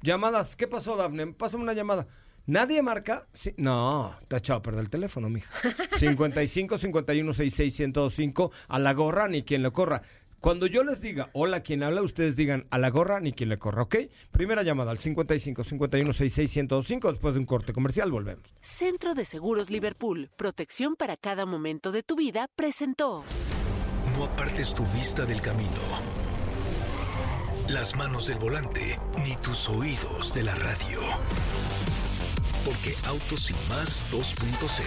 [0.00, 0.56] llamadas.
[0.56, 1.26] ¿Qué pasó, Dafne?
[1.26, 2.06] Pásame una llamada.
[2.46, 3.26] ¿Nadie marca?
[3.32, 3.54] Sí.
[3.56, 5.50] No, te ha echado a perder el teléfono, mija.
[5.92, 10.02] 55 51 66 105 a la gorra ni quien le corra.
[10.40, 13.58] Cuando yo les diga hola quien habla, ustedes digan a la gorra ni quien le
[13.58, 13.96] corra, ¿ok?
[14.30, 18.54] Primera llamada al 55 51 66 105 después de un corte comercial volvemos.
[18.60, 23.24] Centro de Seguros Liverpool, protección para cada momento de tu vida, presentó.
[24.18, 25.70] No apartes tu vista del camino,
[27.70, 31.00] las manos del volante, ni tus oídos de la radio.
[32.64, 34.84] Porque Autos y más 2.0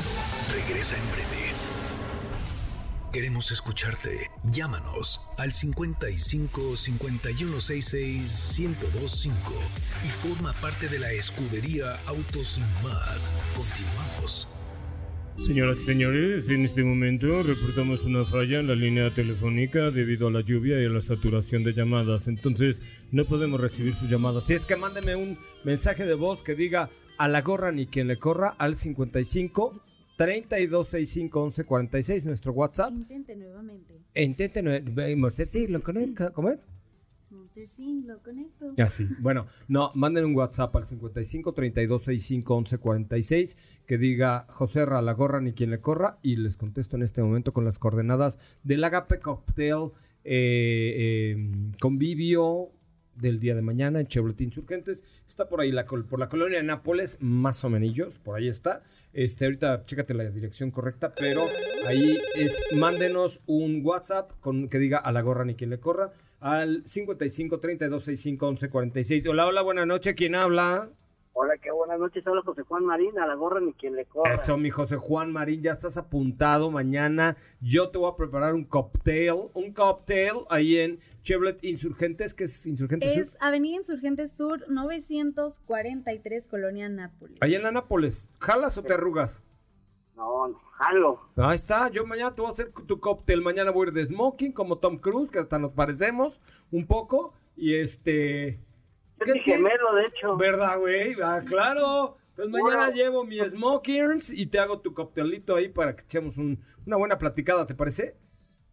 [0.56, 1.54] regresa en breve.
[3.14, 4.32] Queremos escucharte.
[4.44, 9.54] Llámanos al 55 5166 1025
[10.04, 13.34] y forma parte de la escudería Autos más.
[13.56, 14.48] Continuamos.
[15.38, 20.32] Señoras y señores, en este momento reportamos una falla en la línea telefónica debido a
[20.32, 22.28] la lluvia y a la saturación de llamadas.
[22.28, 24.46] Entonces, no podemos recibir sus llamadas.
[24.46, 28.08] Si es que mándeme un mensaje de voz que diga a la gorra ni quien
[28.08, 29.82] le corra al 55
[30.18, 32.92] 3265 1146 nuestro WhatsApp.
[32.92, 33.94] Intente nuevamente.
[34.16, 36.32] Intente no- Monster sí, lo conecta.
[36.32, 36.68] ¿Cómo es?
[37.30, 38.74] Monster Sync, lo conecto.
[38.82, 39.06] Así.
[39.20, 45.42] Bueno, no, manden un WhatsApp al 55 3265 1146 que diga José Ra, la gorra
[45.42, 49.20] ni quien le corra y les contesto en este momento con las coordenadas del Agape
[49.20, 49.92] Cocktail
[50.24, 52.70] eh, eh, Convivio
[53.20, 55.04] del día de mañana en Chevrolet Insurgentes.
[55.28, 58.84] Está por ahí la, por la colonia de Nápoles, más o menos, por ahí está.
[59.14, 61.48] Este, ahorita chécate la dirección correcta, pero
[61.86, 66.12] ahí es, mándenos un WhatsApp con que diga a la gorra ni quien le corra
[66.40, 69.28] al 55 32 65 11 46.
[69.28, 70.90] Hola, hola, buenas noches, ¿quién habla?
[71.40, 72.26] Hola, qué buenas noches.
[72.26, 74.34] Habla José Juan Marín, a la gorra ni quien le corra.
[74.34, 76.72] Eso, mi José Juan Marín, ya estás apuntado.
[76.72, 82.46] Mañana yo te voy a preparar un cocktail, un cocktail ahí en Chevrolet Insurgentes, que
[82.46, 83.22] es Insurgentes Sur.
[83.22, 87.38] Es Avenida Insurgentes Sur 943, Colonia Nápoles.
[87.40, 88.32] Ahí en la Nápoles.
[88.40, 89.44] ¿Jalas o te arrugas?
[90.16, 91.20] No, no, jalo.
[91.36, 93.44] Ahí está, yo mañana te voy a hacer tu cóctel.
[93.44, 97.36] Mañana voy a ir de smoking como Tom Cruise, que hasta nos parecemos un poco.
[97.56, 98.60] Y este.
[99.20, 100.38] Es mi gemelo, de hecho.
[100.38, 101.16] ¿Verdad, güey?
[101.22, 102.18] Ah, claro.
[102.36, 102.94] Pues mañana Bueno.
[102.94, 107.18] llevo mi smokers y te hago tu coctelito ahí para que echemos un- una buena
[107.18, 108.16] platicada, ¿te parece?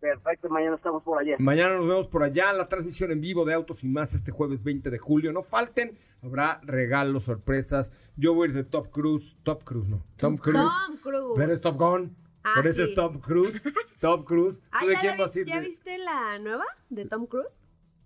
[0.00, 1.36] Perfecto, mañana estamos por allá.
[1.38, 4.62] Mañana nos vemos por allá, la transmisión en vivo de Autos y Más este jueves
[4.62, 5.32] 20 de julio.
[5.32, 7.90] No falten, habrá regalos, sorpresas.
[8.16, 9.38] Yo voy a ir de Top Cruise.
[9.44, 10.04] Top Cruise, no.
[10.18, 10.58] Tom Cruise.
[10.86, 11.34] Tom Cruise.
[11.38, 12.14] Pero es Top Gun.
[12.42, 12.90] Ah, por eso sí.
[12.90, 13.62] es Top Cruise.
[14.00, 14.58] Top Cruise.
[14.72, 15.46] Ah, ¿Tú de ¿ya, quién vas a ir?
[15.46, 17.62] ¿Ya viste la nueva de Tom Cruise?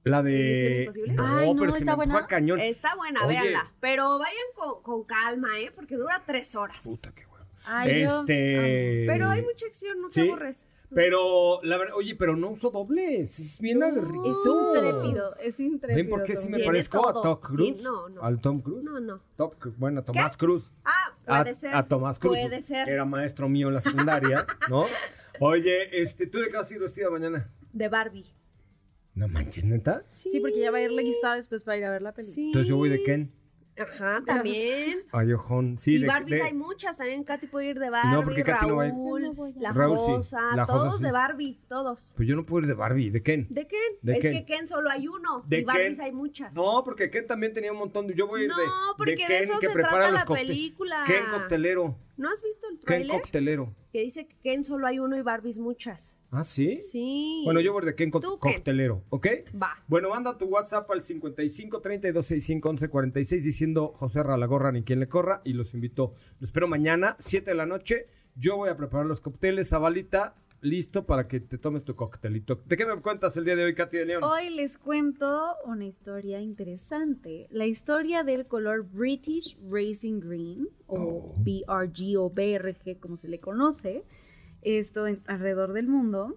[0.09, 0.81] La ¿Misión de...
[0.83, 1.13] Imposible?
[1.15, 2.27] No, Ay, no, pero está me buena.
[2.27, 2.61] cañón.
[2.61, 3.41] Está buena, Oye.
[3.41, 3.73] véanla.
[3.81, 5.71] Pero vayan con, con calma, ¿eh?
[5.75, 6.83] Porque dura tres horas.
[6.83, 7.47] Puta, qué huevos.
[7.69, 9.05] Ay, yo Este...
[9.07, 10.29] Pero hay mucha acción, no te Sí.
[10.29, 10.65] aburres.
[10.95, 13.39] Pero, la verdad, oye, pero no uso dobles.
[13.39, 14.25] Es bien aguerrido.
[14.25, 15.97] Es intrépido, es intrépido.
[15.97, 17.13] ¿Ven por qué sí me parezco a.
[17.13, 17.83] Tom Cruise?
[17.83, 18.23] No, no.
[18.23, 18.83] ¿Al Tom Cruise?
[18.83, 19.21] No, no.
[19.37, 20.73] Top bueno, a Tomás Cruz.
[20.87, 21.75] Ah, A, puede ser.
[21.77, 22.39] a Tomás Cruz.
[22.39, 22.89] Puede ser.
[22.89, 24.87] Era maestro mío en la secundaria, ¿no?
[25.41, 27.51] Oye, este, ¿tú de qué vas a ir vestida mañana?
[27.75, 28.25] De Barbie.
[29.19, 30.05] No manches, ¿neta?
[30.07, 32.35] Sí, porque ya va a ir listada después para ir a ver la película.
[32.35, 32.47] Sí.
[32.47, 33.33] Entonces yo voy de Ken.
[33.77, 35.01] Ajá, también.
[35.12, 35.79] Ay, ojón.
[35.79, 38.43] Sí, y de, Barbies de- hay muchas, también Katy puede ir de Barbie, No, porque
[38.45, 38.93] Katy no va a ir.
[38.93, 39.62] Raúl, Yo no voy a ir.
[39.62, 41.05] la Raúl sí, Josa, la Josa todos sí.
[41.05, 42.12] de Barbie, todos.
[42.16, 43.47] Pues yo no puedo ir de Barbie, ¿de Ken?
[43.51, 43.79] ¿De Ken?
[44.03, 44.33] ¿De es Ken?
[44.33, 46.07] que Ken solo hay uno ¿De y Barbies Ken?
[46.07, 46.53] hay muchas.
[46.55, 48.14] No, porque Ken también tenía un montón de...
[48.16, 48.64] Yo voy a ir No, de,
[48.97, 51.05] porque de de Ken eso que se prepara trata los la película.
[51.07, 51.97] Ken coctelero.
[52.19, 53.21] ¿No has visto el Ken trailer?
[53.23, 53.75] coctelero.
[53.93, 56.19] Que dice que Ken solo hay uno y Barbies muchas.
[56.31, 56.77] ¿Ah, sí?
[56.79, 57.41] Sí.
[57.45, 58.55] Bueno, yo voy de Ken co- Tú, Ken.
[58.55, 59.27] coctelero, ¿ok?
[59.61, 59.83] Va.
[59.87, 65.01] Bueno, manda tu WhatsApp al 55 32 65 11 46 diciendo José Ralagorra ni quien
[65.01, 66.12] le corra y los invito.
[66.41, 68.09] Los espero mañana, 7 de la noche.
[68.35, 72.61] Yo voy a preparar los cócteles, Zabalita, listo para que te tomes tu coctelito.
[72.67, 74.25] ¿De qué me cuentas el día de hoy, Katy de León?
[74.25, 77.47] Hoy les cuento una historia interesante.
[77.51, 81.35] La historia del color British Racing Green, o Oh.
[81.39, 84.05] BRG o BRG como se le conoce,
[84.63, 86.37] esto en- alrededor del mundo.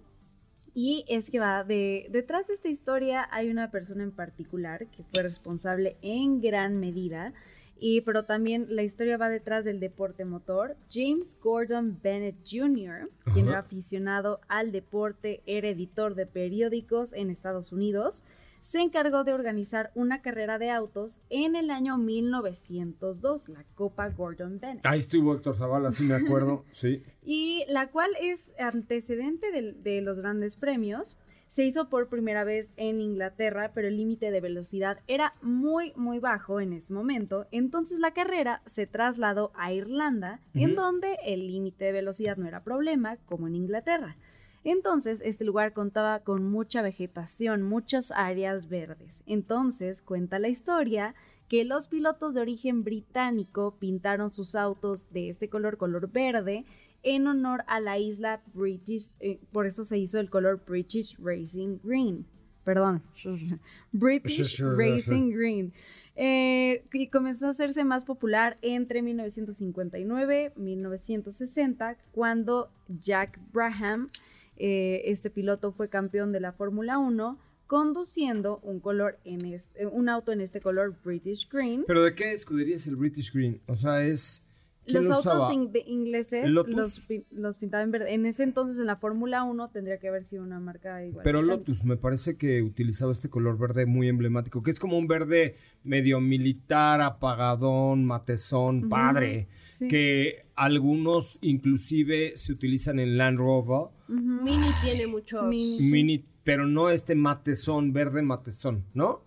[0.74, 5.02] Y es que va de detrás de esta historia hay una persona en particular que
[5.02, 7.34] fue responsable en gran medida
[7.82, 10.76] y pero también la historia va detrás del deporte motor.
[10.88, 17.72] James Gordon Bennett Jr., quien era aficionado al deporte, era editor de periódicos en Estados
[17.72, 18.22] Unidos,
[18.62, 24.60] se encargó de organizar una carrera de autos en el año 1902, la Copa Gordon
[24.60, 24.86] Bennett.
[24.86, 27.02] Ahí estuvo Héctor Zavala, sí me acuerdo, sí.
[27.24, 31.18] y la cual es antecedente de, los grandes premios.
[31.52, 36.18] Se hizo por primera vez en Inglaterra, pero el límite de velocidad era muy, muy
[36.18, 37.46] bajo en ese momento.
[37.50, 42.64] Entonces la carrera se trasladó a Irlanda, en donde el límite de velocidad no era
[42.64, 44.16] problema, como en Inglaterra.
[44.64, 49.22] Entonces, este lugar contaba con mucha vegetación, muchas áreas verdes.
[49.26, 51.14] Entonces, cuenta la historia
[51.48, 56.64] que los pilotos de origen británico pintaron sus autos de este color, color verde,
[57.02, 61.78] en honor a la isla British, eh, por eso se hizo el color British Racing
[61.82, 62.26] Green.
[62.64, 63.02] Perdón,
[63.92, 65.72] British Racing Green.
[66.14, 74.10] Eh, y comenzó a hacerse más popular entre 1959 1960, cuando Jack Brabham,
[74.56, 80.10] eh, este piloto, fue campeón de la Fórmula 1 conduciendo un color en este, un
[80.10, 81.84] auto en este color British Green.
[81.86, 83.62] ¿Pero de qué escudería es el British Green?
[83.66, 84.44] O sea, es...
[84.86, 86.74] ¿quién Los lo autos in- ingleses ¿Lotus?
[86.74, 88.14] los, pi- los pintaban en verde.
[88.14, 91.22] En ese entonces, en la Fórmula 1, tendría que haber sido una marca igual.
[91.24, 91.42] Pero.
[91.42, 95.56] Lotus me parece que utilizaba este color verde muy emblemático, que es como un verde
[95.84, 99.88] medio militar, apagadón, matezón, padre, sí.
[99.88, 105.44] que algunos inclusive se utilizan en Land Rover, Mini tiene muchos.
[105.48, 109.22] mini, pero no este matezón, verde matezón, ¿no?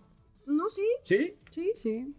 [0.46, 0.82] No, sí.
[1.04, 1.34] ¿Sí?
[1.50, 1.70] Sí.
[1.74, 2.14] Sí.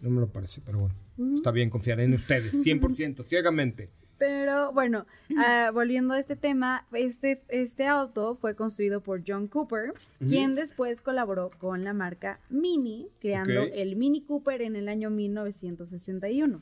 [0.00, 0.94] No me lo parece, pero bueno.
[1.34, 3.88] Está bien confiar en ustedes, 100%, ciegamente.
[4.18, 5.06] Pero bueno,
[5.38, 11.00] ah, volviendo a este tema, este, este auto fue construido por John Cooper, quien después
[11.00, 16.60] colaboró con la marca Mini, creando el Mini Cooper en el año 1961.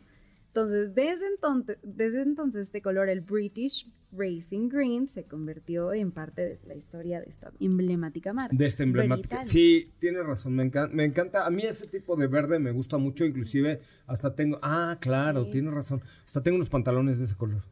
[0.57, 6.41] Entonces, desde entonces, desde entonces este color, el British Racing Green, se convirtió en parte
[6.41, 8.57] de la historia de esta emblemática marca.
[8.57, 9.41] De esta emblemática.
[9.41, 9.53] británica.
[9.53, 11.47] Sí, tienes razón, me encanta, me encanta.
[11.47, 14.59] A mí ese tipo de verde me gusta mucho, inclusive hasta tengo...
[14.63, 15.51] Ah, claro, Sí.
[15.51, 16.01] tienes razón.
[16.25, 17.63] Hasta tengo unos pantalones de ese color.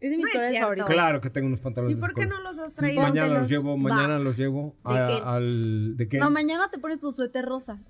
[0.00, 0.90] Es de mis No es colores favoritos.
[0.90, 2.42] Claro que tengo unos pantalones ¿Y de por ese qué color.
[2.42, 3.00] no los has Sí, traído?
[3.00, 3.76] mañana los llevo, Va.
[3.78, 5.22] mañana los llevo ¿De a- qué?
[5.24, 5.96] al...
[5.96, 6.18] ¿De qué?
[6.18, 7.80] No, mañana te pones tu suéter rosa.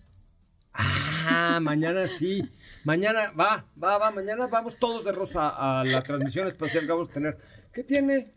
[0.72, 1.10] Ah,
[1.60, 2.42] mañana sí.
[2.84, 4.10] Mañana, va, va, va.
[4.10, 7.38] Mañana vamos todos de rosa a la transmisión especial que vamos a tener.
[7.72, 8.32] ¿Qué tiene?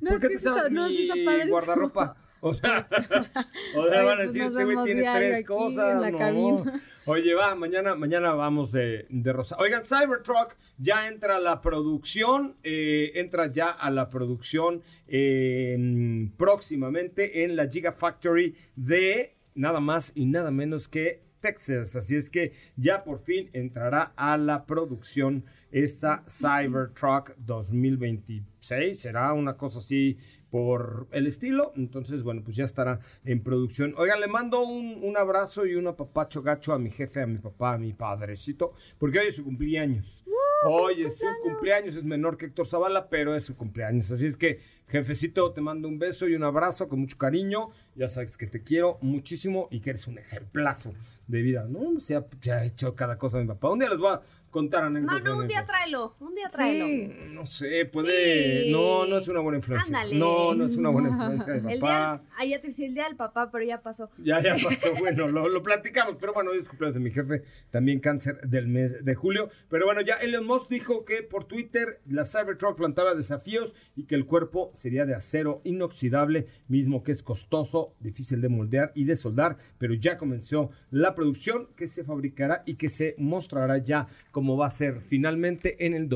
[0.00, 1.50] No, ¿Por qué te sabes no, mi padrísimo.
[1.50, 2.16] guardarropa?
[2.40, 2.88] O sea,
[3.76, 5.92] o sea, Oye, van a pues decir, nos este tiene tres cosas.
[5.92, 6.18] en la no.
[6.18, 6.82] cabina.
[7.04, 9.56] Oye, va, mañana, mañana vamos de, de rosa.
[9.58, 17.44] Oigan, Cybertruck ya entra a la producción, eh, entra ya a la producción eh, próximamente
[17.44, 21.94] en la Gigafactory de nada más y nada menos que Texas.
[21.96, 28.98] Así es que ya por fin entrará a la producción esta Cybertruck 2026.
[28.98, 30.16] Será una cosa así
[30.52, 31.72] por el estilo.
[31.76, 33.94] Entonces, bueno, pues ya estará en producción.
[33.96, 37.38] Oiga, le mando un, un abrazo y un apapacho gacho a mi jefe, a mi
[37.38, 40.24] papá, a mi padrecito, porque hoy es su cumpleaños.
[40.64, 44.12] Hoy es su cumpleaños, es menor que Héctor Zavala, pero es su cumpleaños.
[44.12, 47.70] Así es que, jefecito, te mando un beso y un abrazo con mucho cariño.
[47.96, 50.92] Ya sabes que te quiero muchísimo y que eres un ejemplazo
[51.32, 51.66] de vida.
[51.68, 53.70] No, se ha, se ha hecho cada cosa mi papá.
[53.70, 54.20] Un día les voy a
[54.52, 55.24] contar No, anécdotas.
[55.24, 56.86] no, de un día tráelo, un día tráelo.
[57.32, 58.66] No sé, puede.
[58.66, 58.70] Sí.
[58.70, 59.86] No, no es una buena influencia.
[59.98, 60.14] Ándale.
[60.16, 62.20] No, no es una buena influencia de El papá.
[62.22, 64.10] día, ah, ya te decía el día del papá, pero ya pasó.
[64.18, 67.42] Ya, ya pasó, bueno, lo, lo platicamos, pero bueno, hoy es cumpleaños de mi jefe,
[67.70, 72.00] también cáncer del mes de julio, pero bueno, ya Elon Musk dijo que por Twitter
[72.06, 77.22] la Cybertruck plantaba desafíos y que el cuerpo sería de acero inoxidable, mismo que es
[77.22, 82.62] costoso, difícil de moldear y de soldar, pero ya comenzó la producción que se fabricará
[82.66, 84.08] y que se mostrará ya
[84.42, 86.08] cómo va a ser finalmente en el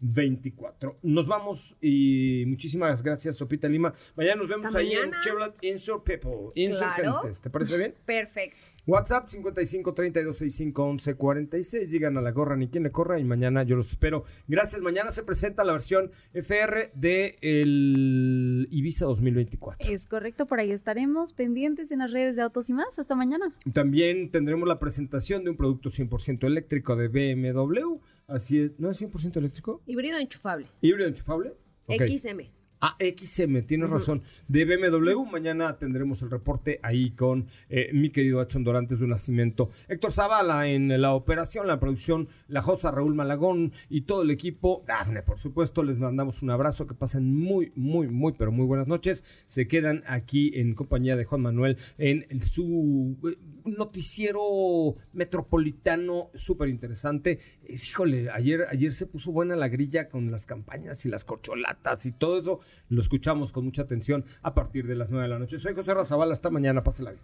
[0.00, 0.98] 2024.
[1.02, 3.94] Nos vamos y muchísimas gracias, Sopita Lima.
[4.16, 5.16] Mañana nos vemos Hasta ahí mañana.
[5.16, 7.40] en Chevrolet Insur People, Insurgentes.
[7.40, 7.94] ¿Te parece bien?
[8.04, 8.56] Perfecto.
[8.86, 11.90] WhatsApp 55 32 65 11 46.
[11.90, 14.24] Digan a la gorra ni quien le corra y mañana yo los espero.
[14.46, 14.80] Gracias.
[14.80, 19.92] Mañana se presenta la versión FR de el Ibiza 2024.
[19.92, 22.96] Es correcto, por ahí estaremos pendientes en las redes de Autos y más.
[22.96, 23.52] Hasta mañana.
[23.72, 27.98] También tendremos la presentación de un producto 100% eléctrico de BMW.
[28.28, 29.82] Así es, ¿no es 100% eléctrico?
[29.86, 30.66] Híbrido enchufable.
[30.80, 31.54] ¿Híbrido enchufable?
[31.86, 32.02] Ok.
[32.08, 32.50] XM.
[32.80, 34.22] Ah, XM, tienes razón.
[34.48, 39.70] De BMW, mañana tendremos el reporte ahí con eh, mi querido Edson Dorantes de Nacimiento.
[39.88, 44.84] Héctor Zavala en la operación, la producción, la Josa Raúl Malagón y todo el equipo.
[44.86, 46.86] Dafne, por supuesto, les mandamos un abrazo.
[46.86, 49.24] Que pasen muy, muy, muy, pero muy buenas noches.
[49.46, 57.40] Se quedan aquí en compañía de Juan Manuel en su eh, noticiero metropolitano súper interesante.
[57.64, 62.06] Es, híjole, ayer, ayer se puso buena la grilla con las campañas y las corcholatas
[62.06, 62.60] y todo eso.
[62.88, 65.58] Lo escuchamos con mucha atención a partir de las 9 de la noche.
[65.58, 67.22] Soy José Razabala, hasta mañana, pásela bien.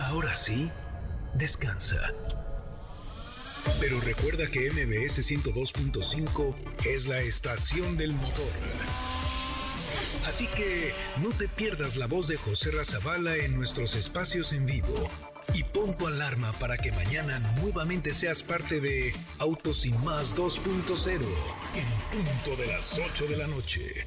[0.00, 0.70] Ahora sí,
[1.34, 2.12] descansa.
[3.80, 8.52] Pero recuerda que MBS 102.5 es la estación del motor.
[10.26, 15.10] Así que no te pierdas la voz de José Razabala en nuestros espacios en vivo.
[15.54, 21.20] Y pon tu alarma para que mañana nuevamente seas parte de Autos y Más 2.0
[21.74, 24.06] en punto de las 8 de la noche.